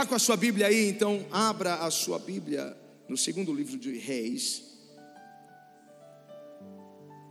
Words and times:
Está 0.00 0.08
com 0.08 0.14
a 0.14 0.18
sua 0.18 0.36
Bíblia 0.38 0.68
aí? 0.68 0.88
Então, 0.88 1.26
abra 1.30 1.74
a 1.74 1.90
sua 1.90 2.18
Bíblia 2.18 2.74
no 3.06 3.18
segundo 3.18 3.52
livro 3.52 3.76
de 3.76 3.98
Reis, 3.98 4.64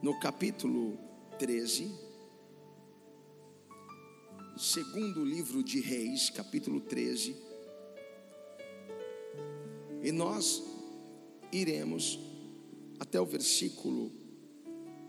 no 0.03 0.19
capítulo 0.19 0.95
13. 1.39 1.91
Segundo 4.55 5.25
livro 5.25 5.63
de 5.63 5.79
Reis, 5.79 6.29
capítulo 6.29 6.79
13. 6.79 7.35
E 10.03 10.11
nós 10.11 10.63
iremos 11.51 12.19
até 12.99 13.19
o 13.19 13.25
versículo 13.25 14.11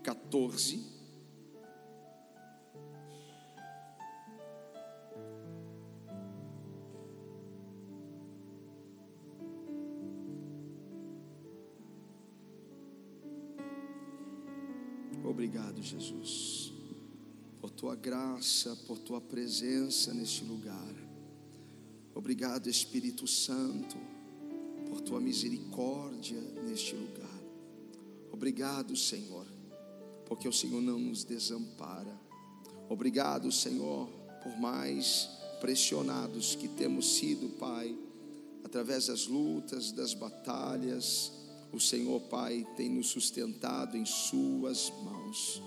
14. 0.03 0.83
Jesus, 15.91 16.73
por 17.61 17.69
tua 17.69 17.97
graça, 17.97 18.77
por 18.87 18.97
tua 18.99 19.21
presença 19.21 20.15
neste 20.15 20.45
lugar. 20.45 20.95
Obrigado, 22.15 22.69
Espírito 22.69 23.27
Santo, 23.27 23.97
por 24.89 25.01
tua 25.01 25.21
misericórdia 25.21 26.41
neste 26.65 26.95
lugar. 26.95 27.41
Obrigado, 28.31 28.97
Senhor, 28.97 29.45
porque 30.27 30.47
o 30.47 30.53
Senhor 30.53 30.81
não 30.81 30.99
nos 30.99 31.25
desampara. 31.25 32.17
Obrigado, 32.89 33.51
Senhor, 33.51 34.09
por 34.45 34.57
mais 34.61 35.29
pressionados 35.61 36.55
que 36.55 36.69
temos 36.69 37.17
sido, 37.17 37.49
Pai, 37.59 37.99
através 38.63 39.09
das 39.09 39.27
lutas, 39.27 39.91
das 39.91 40.15
batalhas 40.15 41.33
o 41.73 41.79
Senhor, 41.79 42.21
Pai, 42.23 42.67
tem 42.77 42.89
nos 42.89 43.09
sustentado 43.09 43.97
em 43.97 44.05
Suas 44.05 44.93
mãos. 45.05 45.63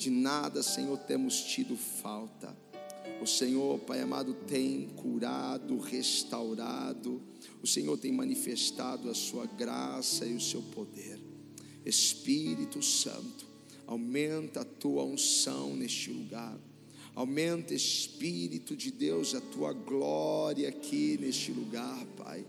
De 0.00 0.08
nada, 0.08 0.62
Senhor, 0.62 0.96
temos 1.00 1.42
tido 1.42 1.76
falta. 1.76 2.56
O 3.20 3.26
Senhor, 3.26 3.78
Pai 3.80 4.00
amado, 4.00 4.32
tem 4.32 4.88
curado, 4.96 5.76
restaurado. 5.76 7.20
O 7.62 7.66
Senhor 7.66 7.98
tem 7.98 8.10
manifestado 8.10 9.10
a 9.10 9.14
Sua 9.14 9.44
graça 9.44 10.24
e 10.24 10.34
o 10.34 10.40
Seu 10.40 10.62
poder. 10.62 11.20
Espírito 11.84 12.82
Santo, 12.82 13.44
aumenta 13.86 14.62
a 14.62 14.64
Tua 14.64 15.04
unção 15.04 15.76
neste 15.76 16.10
lugar. 16.10 16.58
Aumenta, 17.14 17.74
Espírito 17.74 18.74
de 18.74 18.90
Deus, 18.90 19.34
a 19.34 19.40
Tua 19.42 19.74
glória 19.74 20.66
aqui 20.66 21.18
neste 21.20 21.52
lugar, 21.52 22.06
Pai 22.16 22.42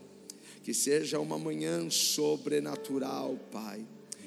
que 0.63 0.75
seja 0.75 1.19
uma 1.19 1.39
manhã 1.39 1.89
sobrenatural, 1.89 3.35
Pai. 3.51 3.83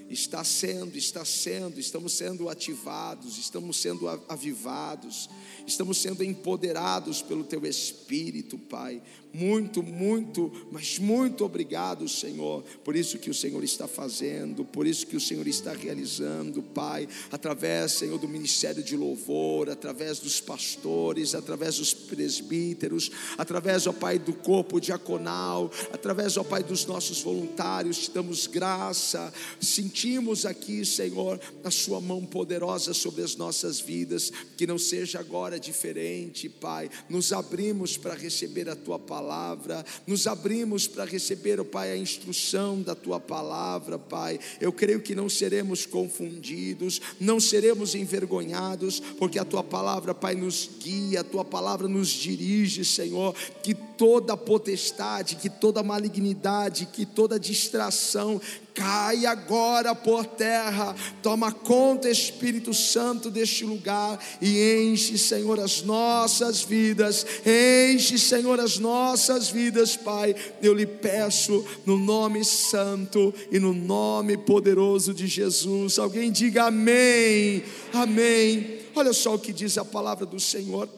Está 0.09 0.45
sendo, 0.45 0.97
está 0.97 1.25
sendo, 1.25 1.81
estamos 1.81 2.13
sendo 2.13 2.49
ativados, 2.49 3.39
estamos 3.39 3.77
sendo 3.79 4.09
avivados, 4.29 5.31
estamos 5.67 5.99
sendo 5.99 6.23
empoderados 6.23 7.23
pelo 7.23 7.45
Teu 7.45 7.65
Espírito, 7.67 8.59
Pai. 8.59 9.03
Muito, 9.35 9.83
muito, 9.83 10.53
mas 10.71 10.97
muito 10.97 11.45
obrigado, 11.45 12.09
Senhor, 12.09 12.63
por 12.85 12.95
isso 12.95 13.19
que 13.19 13.29
o 13.29 13.35
Senhor 13.35 13.65
está 13.65 13.89
fazendo, 13.89 14.65
por 14.65 14.87
isso 14.87 15.09
que 15.09 15.17
o 15.17 15.21
Senhor 15.21 15.45
está 15.49 15.73
realizando, 15.73 16.63
Pai, 16.63 17.09
através, 17.33 17.95
Senhor, 17.95 18.17
do 18.17 18.29
ministério 18.29 18.81
de 18.81 18.97
louvor, 18.97 19.69
através 19.69 20.21
dos 20.21 20.41
pastores, 20.41 21.35
através 21.35 21.79
dos 21.79 21.93
presbíteros, 21.93 23.11
através, 23.37 23.89
ó 23.89 23.93
Pai, 23.93 24.21
do 24.21 24.35
corpo 24.35 24.81
diaconal, 24.81 25.69
através, 25.93 26.37
ó 26.37 26.45
Pai, 26.45 26.63
dos 26.63 26.87
nossos 26.87 27.21
voluntários, 27.21 27.99
te 27.99 28.13
damos 28.13 28.47
graça, 28.47 29.35
sentimos 29.61 30.47
aqui, 30.47 30.85
Senhor, 30.85 31.41
a 31.65 31.73
Sua 31.73 32.01
mão 32.01 32.25
poderosa 32.25 32.95
sobre 32.95 33.25
as 33.25 33.35
nossas 33.35 33.81
vidas, 33.81 34.31
que 34.57 34.65
não 34.65 34.79
seja 34.79 35.19
agora 35.19 35.59
diferente, 35.59 36.49
Pai, 36.49 36.89
nos 37.09 37.33
abrimos 37.33 37.97
para 37.97 38.15
receber 38.15 38.69
a 38.69 38.77
Tua 38.77 38.97
palavra 38.97 39.24
palavra, 39.25 39.85
nos 40.07 40.27
abrimos 40.27 40.87
para 40.87 41.07
receber, 41.07 41.59
oh 41.59 41.65
Pai, 41.65 41.91
a 41.91 41.97
instrução 41.97 42.83
da 42.83 42.95
tua 42.95 43.19
palavra, 43.19 43.99
Pai. 43.99 44.39
Eu 44.61 44.71
creio 44.71 45.01
que 45.01 45.15
não 45.15 45.31
seremos 45.31 45.87
confundidos, 45.87 47.01
não 47.19 47.41
seremos 47.41 47.95
envergonhados, 47.95 49.01
porque 49.01 49.39
a 49.39 49.45
tua 49.45 49.65
palavra, 49.65 50.15
Pai, 50.15 50.35
nos 50.35 50.69
guia, 50.79 51.21
a 51.21 51.25
tua 51.25 51.45
palavra 51.45 51.89
nos 51.89 52.09
dirige, 52.09 52.85
Senhor. 52.85 53.35
Que 53.63 53.75
toda 53.75 54.37
potestade, 54.37 55.37
que 55.37 55.49
toda 55.49 55.83
malignidade, 55.83 56.87
que 56.93 57.07
toda 57.07 57.41
distração 57.41 58.39
cai 58.75 59.25
agora 59.25 59.95
por 59.95 60.27
terra. 60.27 60.95
Toma 61.23 61.53
conta, 61.53 62.11
Espírito 62.11 62.75
Santo, 62.75 63.31
deste 63.31 63.65
lugar 63.65 64.19
e 64.43 64.83
enche, 64.83 65.17
Senhor, 65.17 65.61
as 65.61 65.83
nossas 65.83 66.63
vidas. 66.63 67.25
Enche, 67.47 68.19
Senhor, 68.19 68.59
as 68.59 68.79
nossas 68.79 69.49
vidas, 69.49 69.97
Pai. 69.97 70.35
Eu 70.61 70.75
lhe 70.75 70.87
peço 70.87 71.65
no 71.87 71.97
nome 71.97 72.45
santo 72.45 73.33
e 73.51 73.59
no 73.61 73.73
nome 73.73 74.37
poderoso 74.37 75.15
de 75.15 75.27
Jesus. 75.27 75.99
Alguém 75.99 76.33
diga 76.33 76.65
amém. 76.65 77.63
Amém. 77.93 78.81
Olha 78.97 79.13
só 79.13 79.35
o 79.35 79.39
que 79.39 79.53
diz 79.53 79.79
a 79.79 79.85
palavra 79.85 80.27
do 80.27 80.41
Senhor. 80.41 80.89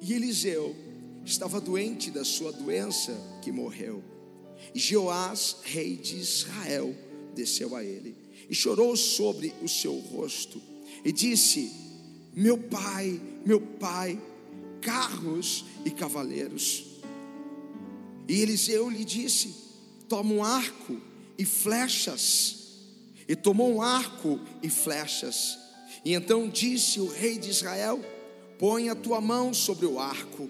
E 0.00 0.12
Eliseu 0.12 0.74
estava 1.24 1.60
doente 1.60 2.10
da 2.10 2.24
sua 2.24 2.52
doença 2.52 3.12
que 3.40 3.50
morreu. 3.50 4.13
Joás, 4.74 5.56
rei 5.64 5.96
de 5.96 6.16
Israel, 6.16 6.94
desceu 7.34 7.74
a 7.74 7.84
ele 7.84 8.24
e 8.48 8.54
chorou 8.54 8.96
sobre 8.96 9.52
o 9.62 9.68
seu 9.68 9.94
rosto 9.98 10.60
e 11.04 11.12
disse: 11.12 11.72
Meu 12.34 12.58
pai, 12.58 13.20
meu 13.44 13.60
pai, 13.60 14.20
carros 14.80 15.64
e 15.84 15.90
cavaleiros. 15.90 16.84
E 18.28 18.40
Eliseu 18.40 18.88
lhe 18.88 19.04
disse: 19.04 19.54
Toma 20.08 20.32
um 20.32 20.44
arco 20.44 21.00
e 21.38 21.44
flechas. 21.44 22.62
E 23.26 23.34
tomou 23.34 23.74
um 23.74 23.82
arco 23.82 24.38
e 24.62 24.68
flechas. 24.68 25.58
E 26.04 26.12
então 26.12 26.48
disse 26.48 27.00
o 27.00 27.08
rei 27.08 27.38
de 27.38 27.50
Israel: 27.50 28.00
Põe 28.58 28.88
a 28.88 28.94
tua 28.94 29.20
mão 29.20 29.52
sobre 29.52 29.86
o 29.86 29.98
arco. 29.98 30.48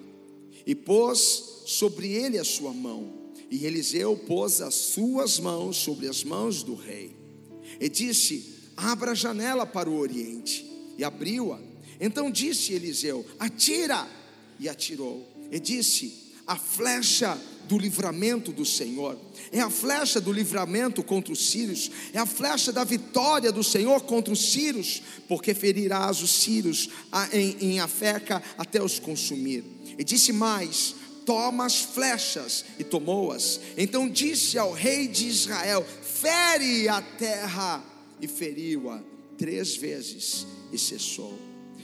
E 0.67 0.75
pôs 0.75 1.63
sobre 1.67 2.09
ele 2.09 2.39
a 2.39 2.45
sua 2.45 2.73
mão 2.73 3.24
e 3.51 3.67
Eliseu 3.67 4.17
pôs 4.17 4.61
as 4.61 4.75
suas 4.75 5.39
mãos 5.39 5.77
sobre 5.77 6.09
as 6.09 6.25
mãos 6.25 6.63
do 6.63 6.75
rei 6.75 7.17
e 7.81 7.89
disse: 7.89 8.55
Abra 8.77 9.13
a 9.13 9.15
janela 9.15 9.67
para 9.67 9.89
o 9.89 9.99
oriente. 9.99 10.65
E 10.97 11.05
abriu-a. 11.05 11.61
Então 12.01 12.31
disse 12.31 12.73
Eliseu: 12.73 13.25
Atira! 13.39 14.09
E 14.59 14.69
atirou. 14.69 15.27
E 15.51 15.59
disse: 15.59 16.33
A 16.47 16.57
flecha 16.57 17.39
do 17.69 17.79
livramento 17.79 18.53
do 18.53 18.65
Senhor, 18.65 19.19
é 19.51 19.59
a 19.59 19.71
flecha 19.71 20.21
do 20.21 20.31
livramento 20.31 21.03
contra 21.03 21.33
os 21.33 21.51
sírios, 21.51 21.91
é 22.13 22.19
a 22.19 22.27
flecha 22.27 22.71
da 22.71 22.85
vitória 22.85 23.51
do 23.51 23.65
Senhor 23.65 24.03
contra 24.03 24.33
os 24.33 24.53
sírios, 24.53 25.03
porque 25.27 25.55
ferirás 25.55 26.21
os 26.21 26.31
sírios 26.31 26.91
em, 27.33 27.81
Afeca 27.81 28.43
até 28.59 28.83
os 28.83 28.99
consumir. 28.99 29.65
E 29.99 30.05
disse 30.05 30.33
mais: 30.33 30.95
toma 31.25 31.67
as 31.67 31.81
flechas, 31.81 32.65
e 32.79 32.85
tomou-as. 32.85 33.61
Então 33.77 34.09
disse 34.09 34.59
ao 34.59 34.73
rei 34.73 35.09
de 35.09 35.27
Israel: 35.27 35.85
fere 36.03 36.89
a 36.89 37.01
terra, 37.01 37.85
e 38.21 38.29
feriu-a 38.29 39.03
três 39.37 39.77
vezes, 39.77 40.47
e 40.73 40.79
cessou. 40.79 41.39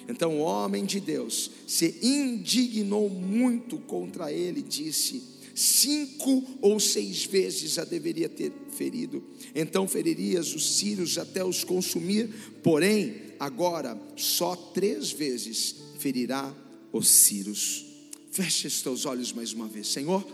Então 0.08 0.38
o 0.38 0.40
homem 0.40 0.84
de 0.84 0.98
Deus 0.98 1.50
se 1.66 1.96
indignou 2.02 3.08
muito 3.08 3.78
contra 3.78 4.32
ele, 4.32 4.62
disse: 4.62 5.22
cinco 5.54 6.44
ou 6.60 6.80
seis 6.80 7.24
vezes 7.24 7.78
a 7.78 7.84
deveria 7.84 8.28
ter 8.28 8.52
ferido, 8.70 9.22
então 9.54 9.86
feririas 9.86 10.54
os 10.54 10.76
sírios 10.76 11.18
até 11.18 11.44
os 11.44 11.64
consumir, 11.64 12.28
porém, 12.62 13.34
agora 13.38 14.00
só 14.16 14.56
três 14.56 15.10
vezes 15.10 15.76
ferirá 15.98 16.54
os 16.92 17.08
sírios. 17.08 17.89
Feche 18.30 18.68
os 18.68 18.80
teus 18.80 19.04
olhos 19.06 19.32
mais 19.32 19.52
uma 19.52 19.66
vez, 19.66 19.88
Senhor. 19.88 20.24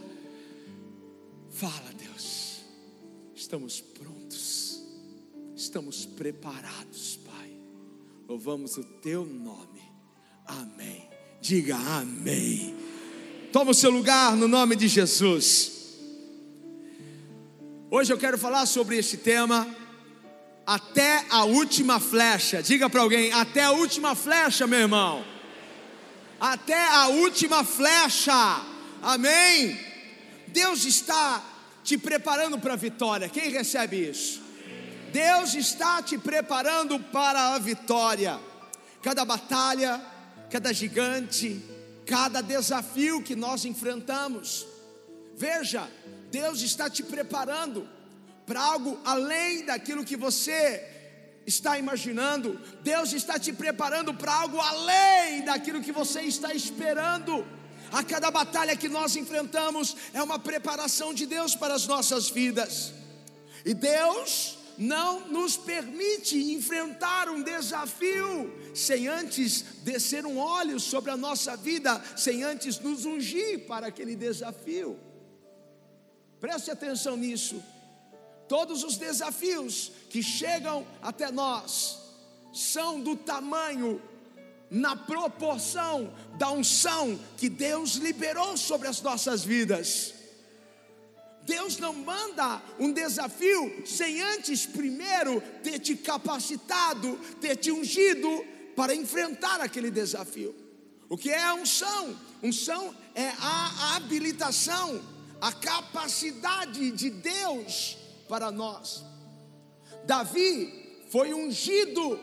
Fala, 1.51 1.91
Deus. 1.99 2.61
Estamos 3.35 3.81
prontos. 3.81 4.83
Estamos 5.57 6.05
preparados, 6.05 7.19
Pai. 7.25 7.51
Louvamos 8.29 8.77
o 8.77 8.85
teu 8.85 9.25
nome. 9.25 9.81
Amém. 10.45 11.09
Diga 11.41 11.77
amém. 11.77 12.77
Toma 13.51 13.71
o 13.71 13.75
seu 13.75 13.91
lugar 13.91 14.37
no 14.37 14.47
nome 14.47 14.77
de 14.77 14.89
Jesus. 14.89 15.73
Hoje 17.91 18.13
eu 18.13 18.19
quero 18.19 18.37
falar 18.37 18.67
sobre 18.67 18.99
esse 18.99 19.17
tema. 19.17 19.67
Até 20.67 21.25
a 21.31 21.45
última 21.45 21.99
flecha. 21.99 22.63
Diga 22.63 22.91
para 22.91 23.01
alguém: 23.01 23.33
até 23.33 23.63
a 23.63 23.71
última 23.71 24.15
flecha, 24.15 24.67
meu 24.67 24.81
irmão 24.81 25.36
até 26.41 26.89
a 26.89 27.09
última 27.09 27.65
flecha. 27.65 28.33
Amém. 29.03 29.79
Deus 30.49 30.85
está 30.85 31.43
te 31.83 31.97
preparando 31.97 32.59
para 32.59 32.75
a 32.75 32.77
vitória. 32.77 33.29
Quem 33.29 33.51
recebe 33.51 34.09
isso? 34.09 34.43
Deus 35.13 35.55
está 35.55 36.03
te 36.03 36.19
preparando 36.19 36.99
para 36.99 37.55
a 37.55 37.59
vitória. 37.59 38.39
Cada 39.03 39.25
batalha, 39.25 40.01
cada 40.51 40.73
gigante, 40.73 41.63
cada 42.07 42.41
desafio 42.41 43.23
que 43.23 43.37
nós 43.37 43.65
enfrentamos. 43.65 44.67
Veja, 45.37 45.89
Deus 46.31 46.61
está 46.63 46.91
te 46.91 47.03
preparando 47.03 47.89
para 48.47 48.61
algo 48.61 48.99
além 49.05 49.65
daquilo 49.65 50.05
que 50.05 50.17
você 50.17 50.96
está 51.47 51.79
imaginando. 51.79 52.61
Deus 52.83 53.13
está 53.13 53.39
te 53.39 53.53
preparando 53.53 54.13
para 54.13 54.35
algo 54.35 54.61
além 54.61 55.45
daquilo 55.45 55.83
que 55.83 55.93
você 55.93 56.23
está 56.23 56.53
esperando. 56.53 57.47
A 57.93 58.03
cada 58.03 58.31
batalha 58.31 58.77
que 58.77 58.89
nós 58.89 59.15
enfrentamos 59.15 59.97
é 60.13 60.23
uma 60.23 60.39
preparação 60.39 61.15
de 61.15 61.25
Deus 61.25 61.55
para 61.55 61.75
as 61.75 61.87
nossas 61.87 62.29
vidas. 62.29 62.93
E 63.65 63.73
Deus 63.73 64.59
não 64.77 65.29
nos 65.29 65.57
permite 65.57 66.37
enfrentar 66.53 67.29
um 67.29 67.43
desafio 67.43 68.53
sem 68.75 69.09
antes 69.09 69.63
descer 69.83 70.27
um 70.27 70.39
óleo 70.39 70.79
sobre 70.79 71.11
a 71.11 71.17
nossa 71.17 71.57
vida, 71.57 72.03
sem 72.17 72.43
antes 72.43 72.79
nos 72.81 73.05
ungir 73.05 73.67
para 73.67 73.87
aquele 73.87 74.15
desafio. 74.15 74.99
Preste 76.41 76.71
atenção 76.71 77.17
nisso. 77.17 77.63
Todos 78.49 78.85
os 78.85 78.97
desafios 78.97 79.91
que 80.09 80.23
chegam 80.23 80.87
até 81.03 81.31
nós 81.31 81.99
são 82.53 83.01
do 83.01 83.17
tamanho, 83.17 84.01
na 84.71 84.97
proporção 84.97 86.13
da 86.39 86.51
unção 86.51 87.19
que 87.37 87.49
Deus 87.49 87.95
liberou 87.95 88.57
sobre 88.57 88.89
as 88.89 89.01
nossas 89.01 89.45
vidas. 89.45 90.15
Deus 91.43 91.79
não 91.79 91.93
manda 91.93 92.61
um 92.79 92.93
desafio 92.93 93.87
sem 93.87 94.21
antes 94.21 94.67
primeiro 94.67 95.41
ter 95.63 95.79
te 95.79 95.95
capacitado, 95.95 97.17
ter 97.41 97.57
te 97.57 97.71
ungido 97.71 98.45
para 98.75 98.95
enfrentar 98.95 99.61
aquele 99.61 99.91
desafio. 99.91 100.55
O 101.09 101.17
que 101.17 101.31
é 101.31 101.43
a 101.43 101.55
unção? 101.55 102.17
Unção 102.43 102.95
é 103.15 103.29
a 103.39 103.95
habilitação, 103.97 105.01
a 105.41 105.53
capacidade 105.53 106.91
de 106.91 107.11
Deus 107.11 107.97
para 108.29 108.51
nós. 108.51 109.05
Davi 110.05 111.05
foi 111.11 111.33
ungido 111.33 112.19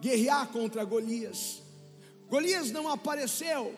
guerrear 0.00 0.48
contra 0.48 0.84
Golias. 0.84 1.62
Golias 2.28 2.70
não 2.70 2.88
apareceu 2.88 3.74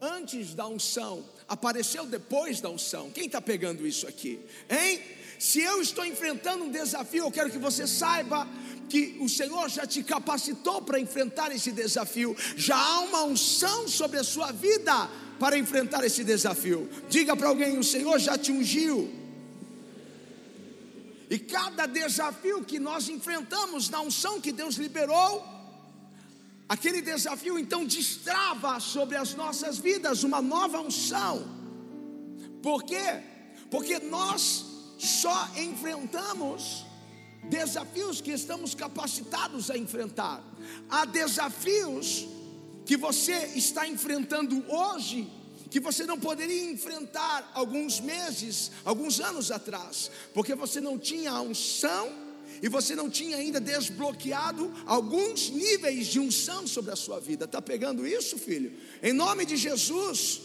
antes 0.00 0.54
da 0.54 0.66
unção, 0.66 1.24
apareceu 1.48 2.04
depois 2.06 2.60
da 2.60 2.68
unção. 2.68 3.10
Quem 3.10 3.26
está 3.26 3.40
pegando 3.40 3.86
isso 3.86 4.06
aqui? 4.06 4.38
Hein? 4.68 5.00
Se 5.38 5.60
eu 5.60 5.80
estou 5.80 6.04
enfrentando 6.04 6.64
um 6.64 6.70
desafio, 6.70 7.24
eu 7.24 7.30
quero 7.30 7.50
que 7.50 7.58
você 7.58 7.86
saiba 7.86 8.46
que 8.88 9.16
o 9.20 9.28
Senhor 9.28 9.68
já 9.68 9.86
te 9.86 10.02
capacitou 10.02 10.82
para 10.82 11.00
enfrentar 11.00 11.50
esse 11.52 11.72
desafio, 11.72 12.36
já 12.56 12.76
há 12.76 13.00
uma 13.00 13.24
unção 13.24 13.88
sobre 13.88 14.18
a 14.18 14.24
sua 14.24 14.52
vida 14.52 15.08
para 15.38 15.58
enfrentar 15.58 16.04
esse 16.04 16.22
desafio. 16.22 16.88
Diga 17.08 17.34
para 17.36 17.48
alguém: 17.48 17.78
o 17.78 17.84
Senhor 17.84 18.18
já 18.18 18.38
te 18.38 18.52
ungiu. 18.52 19.23
E 21.30 21.38
cada 21.38 21.86
desafio 21.86 22.64
que 22.64 22.78
nós 22.78 23.08
enfrentamos 23.08 23.88
na 23.88 24.00
unção 24.00 24.40
que 24.40 24.52
Deus 24.52 24.76
liberou, 24.76 25.44
aquele 26.68 27.00
desafio 27.00 27.58
então 27.58 27.84
destrava 27.84 28.78
sobre 28.80 29.16
as 29.16 29.34
nossas 29.34 29.78
vidas 29.78 30.22
uma 30.22 30.42
nova 30.42 30.80
unção. 30.80 31.46
Por 32.62 32.82
quê? 32.82 33.22
Porque 33.70 33.98
nós 33.98 34.64
só 34.98 35.50
enfrentamos 35.56 36.84
desafios 37.48 38.20
que 38.20 38.30
estamos 38.30 38.74
capacitados 38.74 39.70
a 39.70 39.76
enfrentar. 39.76 40.42
Há 40.88 41.04
desafios 41.04 42.26
que 42.84 42.96
você 42.96 43.52
está 43.54 43.86
enfrentando 43.88 44.64
hoje 44.70 45.30
que 45.74 45.80
você 45.80 46.06
não 46.06 46.16
poderia 46.16 46.70
enfrentar 46.70 47.50
alguns 47.52 47.98
meses, 47.98 48.70
alguns 48.84 49.18
anos 49.18 49.50
atrás, 49.50 50.08
porque 50.32 50.54
você 50.54 50.80
não 50.80 50.96
tinha 50.96 51.32
a 51.32 51.40
unção 51.40 52.12
e 52.62 52.68
você 52.68 52.94
não 52.94 53.10
tinha 53.10 53.38
ainda 53.38 53.60
desbloqueado 53.60 54.72
alguns 54.86 55.50
níveis 55.50 56.06
de 56.06 56.20
unção 56.20 56.64
sobre 56.64 56.92
a 56.92 56.96
sua 56.96 57.18
vida. 57.18 57.44
Está 57.46 57.60
pegando 57.60 58.06
isso, 58.06 58.38
filho? 58.38 58.72
Em 59.02 59.12
nome 59.12 59.44
de 59.44 59.56
Jesus, 59.56 60.42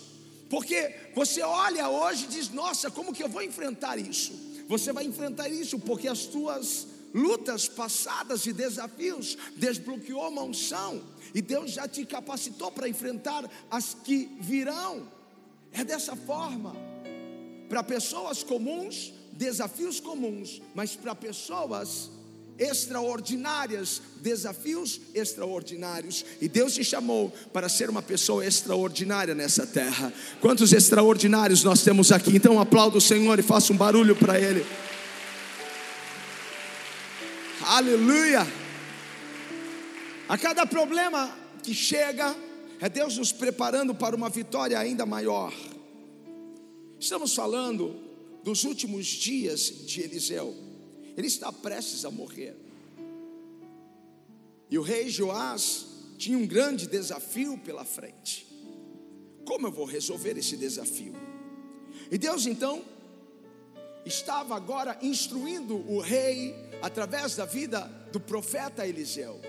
porque 0.50 0.96
você 1.14 1.44
olha 1.44 1.88
hoje 1.88 2.24
e 2.24 2.30
diz: 2.30 2.50
Nossa, 2.50 2.90
como 2.90 3.14
que 3.14 3.22
eu 3.22 3.30
vou 3.30 3.44
enfrentar 3.44 4.00
isso? 4.00 4.34
Você 4.68 4.92
vai 4.92 5.06
enfrentar 5.06 5.48
isso 5.48 5.78
porque 5.78 6.08
as 6.08 6.26
tuas 6.26 6.88
lutas 7.14 7.68
passadas 7.68 8.48
e 8.48 8.52
desafios 8.52 9.38
desbloqueou 9.56 10.28
uma 10.28 10.42
unção 10.42 11.04
e 11.36 11.40
Deus 11.40 11.70
já 11.70 11.88
te 11.88 12.04
capacitou 12.04 12.72
para 12.72 12.90
enfrentar 12.90 13.48
as 13.70 13.94
que 13.94 14.36
virão. 14.40 15.19
É 15.72 15.84
dessa 15.84 16.16
forma. 16.16 16.76
Para 17.68 17.84
pessoas 17.84 18.44
comuns, 18.44 19.14
desafios 19.32 20.00
comuns, 20.00 20.62
mas 20.74 20.96
para 20.96 21.14
pessoas 21.14 22.10
extraordinárias, 22.60 24.02
desafios 24.22 25.00
extraordinários. 25.16 26.26
E 26.42 26.48
Deus 26.48 26.74
te 26.74 26.84
chamou 26.84 27.32
para 27.54 27.70
ser 27.70 27.90
uma 27.90 28.02
pessoa 28.02 28.46
extraordinária 28.46 29.34
nessa 29.34 29.66
terra. 29.66 30.12
Quantos 30.42 30.74
extraordinários 30.74 31.64
nós 31.64 31.82
temos 31.82 32.12
aqui? 32.12 32.36
Então 32.36 32.60
aplauda 32.60 32.98
o 32.98 33.02
Senhor 33.02 33.40
e 33.40 33.44
faça 33.44 33.72
um 33.72 33.78
barulho 33.78 34.16
para 34.16 34.40
Ele. 34.40 34.66
Aleluia! 37.62 38.46
A 40.28 40.38
cada 40.38 40.66
problema 40.66 41.34
que 41.64 41.74
chega, 41.74 42.36
é 42.80 42.88
Deus 42.88 43.18
nos 43.18 43.32
preparando 43.32 43.94
para 43.94 44.16
uma 44.16 44.30
vitória 44.30 44.80
ainda 44.80 45.06
maior. 45.06 45.54
Estamos 46.98 47.36
falando 47.36 47.96
dos 48.44 48.64
últimos 48.64 49.06
dias 49.06 49.60
de 49.86 50.02
Eliseu. 50.02 50.56
Ele 51.18 51.28
está 51.28 51.52
prestes 51.52 52.06
a 52.06 52.12
morrer. 52.12 52.56
E 54.70 54.78
o 54.78 54.82
rei 54.82 55.10
Joás 55.10 55.88
tinha 56.18 56.38
um 56.38 56.48
grande 56.48 56.88
desafio 56.88 57.58
pela 57.58 57.84
frente. 57.84 58.48
Como 59.46 59.68
eu 59.68 59.72
vou 59.72 59.86
resolver 59.86 60.38
esse 60.38 60.56
desafio? 60.56 61.14
E 62.10 62.18
Deus 62.18 62.46
então 62.46 62.84
estava 64.06 64.56
agora 64.56 64.98
instruindo 65.02 65.76
o 65.76 66.00
rei 66.00 66.56
através 66.82 67.36
da 67.36 67.46
vida 67.46 67.82
do 68.14 68.20
profeta 68.20 68.88
Eliseu 68.88 69.42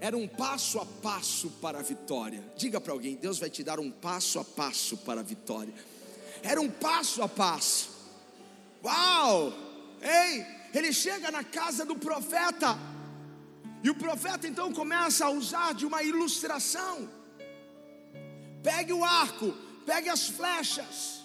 era 0.00 0.16
um 0.16 0.26
passo 0.26 0.78
a 0.78 0.86
passo 0.86 1.50
para 1.60 1.78
a 1.78 1.82
vitória. 1.82 2.42
Diga 2.56 2.80
para 2.80 2.92
alguém: 2.92 3.16
Deus 3.16 3.38
vai 3.38 3.50
te 3.50 3.62
dar 3.62 3.78
um 3.78 3.90
passo 3.90 4.38
a 4.38 4.44
passo 4.44 4.96
para 4.96 5.20
a 5.20 5.22
vitória. 5.22 5.74
Era 6.42 6.60
um 6.60 6.70
passo 6.70 7.22
a 7.22 7.28
passo. 7.28 7.90
Uau! 8.82 9.52
Ei, 10.00 10.46
ele 10.72 10.92
chega 10.92 11.30
na 11.30 11.44
casa 11.44 11.84
do 11.84 11.96
profeta. 11.96 12.78
E 13.82 13.90
o 13.90 13.94
profeta 13.94 14.48
então 14.48 14.72
começa 14.72 15.26
a 15.26 15.30
usar 15.30 15.74
de 15.74 15.84
uma 15.84 16.02
ilustração. 16.02 17.08
Pegue 18.62 18.92
o 18.92 19.04
arco, 19.04 19.52
pegue 19.84 20.08
as 20.08 20.28
flechas. 20.28 21.20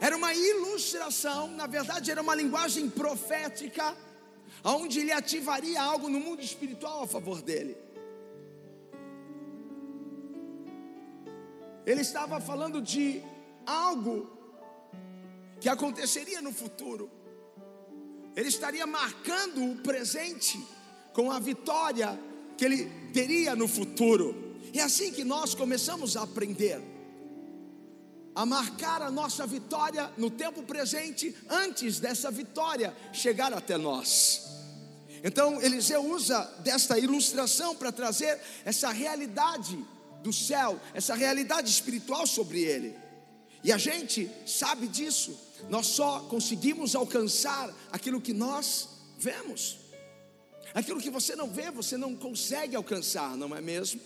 Era 0.00 0.16
uma 0.16 0.32
ilustração, 0.32 1.48
na 1.48 1.66
verdade 1.66 2.10
era 2.10 2.22
uma 2.22 2.34
linguagem 2.36 2.88
profética 2.88 3.96
aonde 4.62 5.00
ele 5.00 5.12
ativaria 5.12 5.80
algo 5.82 6.08
no 6.08 6.20
mundo 6.20 6.42
espiritual 6.42 7.02
a 7.02 7.06
favor 7.06 7.40
dele. 7.42 7.76
Ele 11.86 12.00
estava 12.02 12.40
falando 12.40 12.80
de 12.80 13.22
algo 13.66 14.30
que 15.60 15.68
aconteceria 15.68 16.40
no 16.40 16.52
futuro. 16.52 17.10
Ele 18.36 18.48
estaria 18.48 18.86
marcando 18.86 19.64
o 19.72 19.76
presente 19.76 20.58
com 21.12 21.30
a 21.30 21.38
vitória 21.38 22.18
que 22.56 22.64
ele 22.64 22.90
teria 23.12 23.56
no 23.56 23.66
futuro. 23.66 24.56
É 24.72 24.82
assim 24.82 25.10
que 25.10 25.24
nós 25.24 25.54
começamos 25.54 26.16
a 26.16 26.22
aprender 26.22 26.80
a 28.34 28.46
marcar 28.46 29.02
a 29.02 29.10
nossa 29.10 29.46
vitória 29.46 30.10
no 30.16 30.30
tempo 30.30 30.62
presente, 30.62 31.34
antes 31.48 31.98
dessa 31.98 32.30
vitória 32.30 32.94
chegar 33.12 33.52
até 33.52 33.76
nós. 33.76 34.48
Então, 35.22 35.60
Eliseu 35.60 36.02
usa 36.04 36.42
desta 36.60 36.98
ilustração 36.98 37.76
para 37.76 37.92
trazer 37.92 38.40
essa 38.64 38.90
realidade 38.90 39.78
do 40.22 40.32
céu, 40.32 40.80
essa 40.94 41.14
realidade 41.14 41.68
espiritual 41.68 42.26
sobre 42.26 42.62
ele. 42.62 42.96
E 43.62 43.70
a 43.72 43.76
gente 43.76 44.30
sabe 44.46 44.88
disso, 44.88 45.38
nós 45.68 45.86
só 45.86 46.20
conseguimos 46.20 46.94
alcançar 46.94 47.74
aquilo 47.92 48.20
que 48.20 48.32
nós 48.32 48.88
vemos. 49.18 49.78
Aquilo 50.72 51.00
que 51.00 51.10
você 51.10 51.36
não 51.36 51.50
vê, 51.50 51.70
você 51.70 51.96
não 51.96 52.14
consegue 52.16 52.76
alcançar, 52.76 53.36
não 53.36 53.54
é 53.54 53.60
mesmo? 53.60 54.00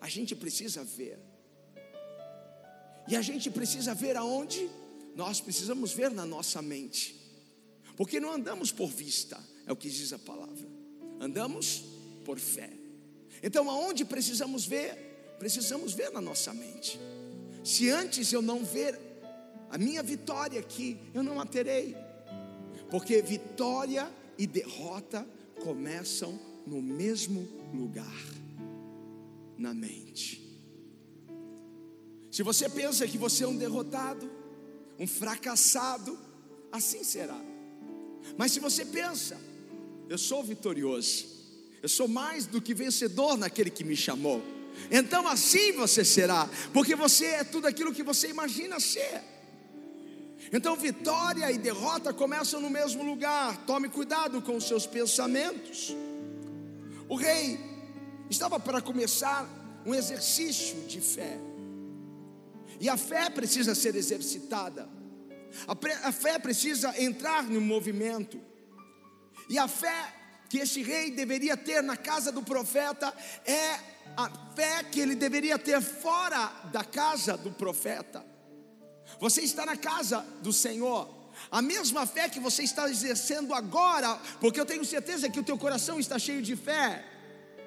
A 0.00 0.08
gente 0.08 0.34
precisa 0.34 0.84
ver. 0.84 1.18
E 3.08 3.16
a 3.16 3.22
gente 3.22 3.50
precisa 3.50 3.94
ver 3.94 4.16
aonde? 4.16 4.68
Nós 5.14 5.40
precisamos 5.40 5.92
ver 5.92 6.10
na 6.10 6.26
nossa 6.26 6.60
mente. 6.60 7.14
Porque 7.96 8.20
não 8.20 8.32
andamos 8.32 8.70
por 8.70 8.88
vista, 8.88 9.42
é 9.66 9.72
o 9.72 9.76
que 9.76 9.88
diz 9.88 10.12
a 10.12 10.18
palavra. 10.18 10.68
Andamos 11.18 11.82
por 12.24 12.38
fé. 12.38 12.70
Então, 13.42 13.70
aonde 13.70 14.04
precisamos 14.04 14.66
ver? 14.66 15.36
Precisamos 15.38 15.92
ver 15.92 16.10
na 16.10 16.20
nossa 16.20 16.52
mente. 16.52 16.98
Se 17.64 17.88
antes 17.90 18.32
eu 18.32 18.42
não 18.42 18.64
ver 18.64 18.98
a 19.70 19.78
minha 19.78 20.02
vitória 20.02 20.60
aqui, 20.60 20.98
eu 21.14 21.22
não 21.22 21.40
a 21.40 21.46
terei. 21.46 21.96
Porque 22.90 23.22
vitória 23.22 24.10
e 24.38 24.46
derrota 24.46 25.26
começam 25.62 26.38
no 26.66 26.82
mesmo 26.82 27.48
lugar, 27.72 28.24
na 29.56 29.72
mente. 29.72 30.45
Se 32.36 32.42
você 32.42 32.68
pensa 32.68 33.08
que 33.08 33.16
você 33.16 33.44
é 33.44 33.48
um 33.48 33.56
derrotado, 33.56 34.30
um 34.98 35.06
fracassado, 35.06 36.18
assim 36.70 37.02
será. 37.02 37.40
Mas 38.36 38.52
se 38.52 38.60
você 38.60 38.84
pensa, 38.84 39.40
eu 40.06 40.18
sou 40.18 40.44
vitorioso, 40.44 41.24
eu 41.82 41.88
sou 41.88 42.06
mais 42.06 42.44
do 42.44 42.60
que 42.60 42.74
vencedor 42.74 43.38
naquele 43.38 43.70
que 43.70 43.82
me 43.82 43.96
chamou, 43.96 44.42
então 44.90 45.26
assim 45.26 45.72
você 45.72 46.04
será, 46.04 46.46
porque 46.74 46.94
você 46.94 47.24
é 47.24 47.42
tudo 47.42 47.68
aquilo 47.68 47.94
que 47.94 48.02
você 48.02 48.28
imagina 48.28 48.78
ser. 48.80 49.22
Então, 50.52 50.76
vitória 50.76 51.50
e 51.50 51.56
derrota 51.56 52.12
começam 52.12 52.60
no 52.60 52.68
mesmo 52.68 53.02
lugar. 53.02 53.64
Tome 53.64 53.88
cuidado 53.88 54.42
com 54.42 54.56
os 54.56 54.64
seus 54.64 54.86
pensamentos. 54.86 55.96
O 57.08 57.16
rei 57.16 57.58
estava 58.28 58.60
para 58.60 58.82
começar 58.82 59.48
um 59.86 59.94
exercício 59.94 60.82
de 60.86 61.00
fé. 61.00 61.45
E 62.80 62.88
a 62.88 62.96
fé 62.96 63.30
precisa 63.30 63.74
ser 63.74 63.94
exercitada. 63.96 64.88
A, 65.66 66.12
fé 66.12 66.38
precisa 66.38 66.94
entrar 67.00 67.44
no 67.44 67.60
movimento. 67.60 68.40
E 69.48 69.58
a 69.58 69.68
fé 69.68 70.14
que 70.48 70.58
esse 70.58 70.82
rei 70.82 71.10
deveria 71.10 71.56
ter 71.56 71.82
na 71.82 71.96
casa 71.96 72.30
do 72.30 72.42
profeta 72.42 73.12
é 73.44 73.80
a 74.16 74.30
fé 74.54 74.84
que 74.84 75.00
ele 75.00 75.14
deveria 75.14 75.58
ter 75.58 75.80
fora 75.80 76.46
da 76.72 76.84
casa 76.84 77.36
do 77.36 77.50
profeta. 77.50 78.24
Você 79.20 79.42
está 79.42 79.64
na 79.64 79.76
casa 79.76 80.20
do 80.42 80.52
Senhor. 80.52 81.14
A 81.50 81.60
mesma 81.60 82.06
fé 82.06 82.28
que 82.28 82.40
você 82.40 82.62
está 82.62 82.88
exercendo 82.88 83.54
agora, 83.54 84.18
porque 84.40 84.58
eu 84.58 84.66
tenho 84.66 84.84
certeza 84.84 85.28
que 85.28 85.38
o 85.38 85.44
teu 85.44 85.58
coração 85.58 86.00
está 86.00 86.18
cheio 86.18 86.42
de 86.42 86.56
fé, 86.56 87.04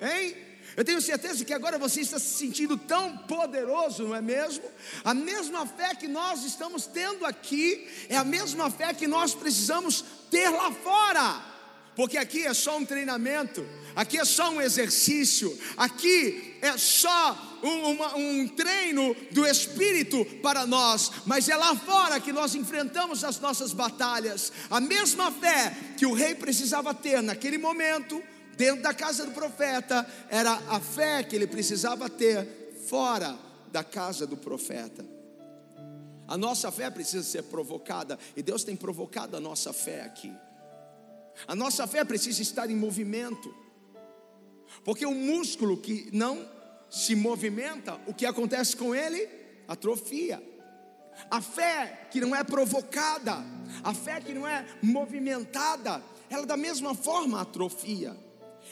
hein? 0.01 0.48
Eu 0.77 0.85
tenho 0.85 1.01
certeza 1.01 1.43
que 1.43 1.53
agora 1.53 1.77
você 1.77 2.01
está 2.01 2.19
se 2.19 2.37
sentindo 2.37 2.77
tão 2.77 3.17
poderoso, 3.17 4.03
não 4.03 4.15
é 4.15 4.21
mesmo? 4.21 4.63
A 5.03 5.13
mesma 5.13 5.65
fé 5.65 5.95
que 5.95 6.07
nós 6.07 6.43
estamos 6.43 6.85
tendo 6.85 7.25
aqui 7.25 7.87
é 8.07 8.15
a 8.15 8.23
mesma 8.23 8.69
fé 8.69 8.93
que 8.93 9.07
nós 9.07 9.33
precisamos 9.33 10.03
ter 10.29 10.49
lá 10.49 10.71
fora, 10.71 11.41
porque 11.95 12.17
aqui 12.17 12.45
é 12.45 12.53
só 12.53 12.77
um 12.77 12.85
treinamento, 12.85 13.65
aqui 13.95 14.17
é 14.17 14.25
só 14.25 14.51
um 14.51 14.61
exercício, 14.61 15.57
aqui 15.75 16.57
é 16.61 16.77
só 16.77 17.59
um, 17.63 17.91
uma, 17.91 18.15
um, 18.15 18.47
treino 18.47 19.15
do 19.31 19.45
Espírito 19.45 20.23
para 20.41 20.65
nós, 20.65 21.11
mas 21.25 21.49
é 21.49 21.55
lá 21.55 21.75
fora 21.75 22.19
que 22.19 22.31
nós 22.31 22.55
enfrentamos 22.55 23.23
as 23.23 23.39
nossas 23.39 23.73
batalhas. 23.73 24.51
A 24.69 24.79
mesma 24.79 25.31
fé 25.31 25.75
que 25.97 26.05
o 26.05 26.13
rei 26.13 26.35
precisava 26.35 26.93
ter 26.93 27.21
naquele 27.21 27.57
momento, 27.57 28.23
dentro 28.59 28.83
da 28.83 28.93
casa 28.93 29.25
do 29.25 29.31
profeta, 29.31 30.05
era 30.29 30.51
a 30.67 30.81
fé 30.81 31.23
que 31.23 31.33
ele 31.33 31.47
precisava 31.47 32.09
ter 32.09 32.45
fora 32.89 33.39
da 33.71 33.85
casa 33.85 34.27
do 34.27 34.35
profeta. 34.35 35.05
A 36.27 36.37
nossa 36.37 36.69
fé 36.69 36.89
precisa 36.89 37.23
ser 37.23 37.43
provocada, 37.43 38.19
e 38.35 38.43
Deus 38.43 38.65
tem 38.65 38.75
provocado 38.75 39.37
a 39.37 39.39
nossa 39.39 39.71
fé 39.71 40.01
aqui. 40.01 40.35
A 41.47 41.55
nossa 41.55 41.87
fé 41.87 42.03
precisa 42.03 42.41
estar 42.41 42.69
em 42.69 42.75
movimento. 42.75 43.55
Porque 44.83 45.05
o 45.05 45.15
músculo 45.15 45.77
que 45.77 46.09
não 46.11 46.45
se 46.89 47.15
movimenta, 47.15 47.97
o 48.05 48.13
que 48.13 48.25
acontece 48.25 48.75
com 48.75 48.93
ele? 48.93 49.29
Atrofia. 49.69 50.43
A 51.31 51.41
fé 51.41 52.09
que 52.11 52.19
não 52.19 52.35
é 52.35 52.43
provocada, 52.43 53.37
a 53.81 53.93
fé 53.93 54.19
que 54.19 54.33
não 54.33 54.45
é 54.45 54.67
movimentada, 54.83 56.03
ela 56.29 56.45
da 56.45 56.57
mesma 56.57 56.93
forma 56.93 57.39
atrofia. 57.39 58.27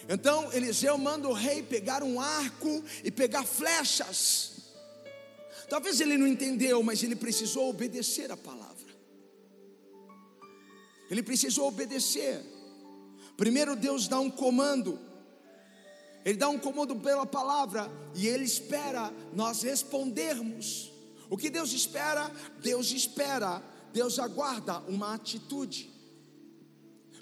Então 0.07 0.51
Eliseu 0.53 0.97
manda 0.97 1.27
o 1.27 1.33
rei 1.33 1.61
pegar 1.61 2.01
um 2.03 2.19
arco 2.19 2.83
e 3.03 3.11
pegar 3.11 3.43
flechas. 3.43 4.73
Talvez 5.69 5.99
ele 5.99 6.17
não 6.17 6.27
entendeu, 6.27 6.81
mas 6.81 7.03
ele 7.03 7.15
precisou 7.15 7.69
obedecer 7.69 8.31
a 8.31 8.37
palavra. 8.37 8.87
Ele 11.09 11.21
precisou 11.21 11.67
obedecer. 11.67 12.41
Primeiro 13.35 13.75
Deus 13.75 14.07
dá 14.07 14.19
um 14.19 14.31
comando, 14.31 14.99
ele 16.27 16.37
dá 16.37 16.49
um 16.49 16.59
comando 16.59 16.93
pela 16.97 17.25
palavra 17.25 17.89
e 18.13 18.27
Ele 18.27 18.43
espera 18.43 19.13
nós 19.33 19.61
respondermos. 19.61 20.91
O 21.29 21.37
que 21.37 21.49
Deus 21.49 21.71
espera? 21.71 22.29
Deus 22.61 22.91
espera, 22.91 23.63
Deus 23.93 24.19
aguarda 24.19 24.79
uma 24.89 25.13
atitude. 25.13 25.89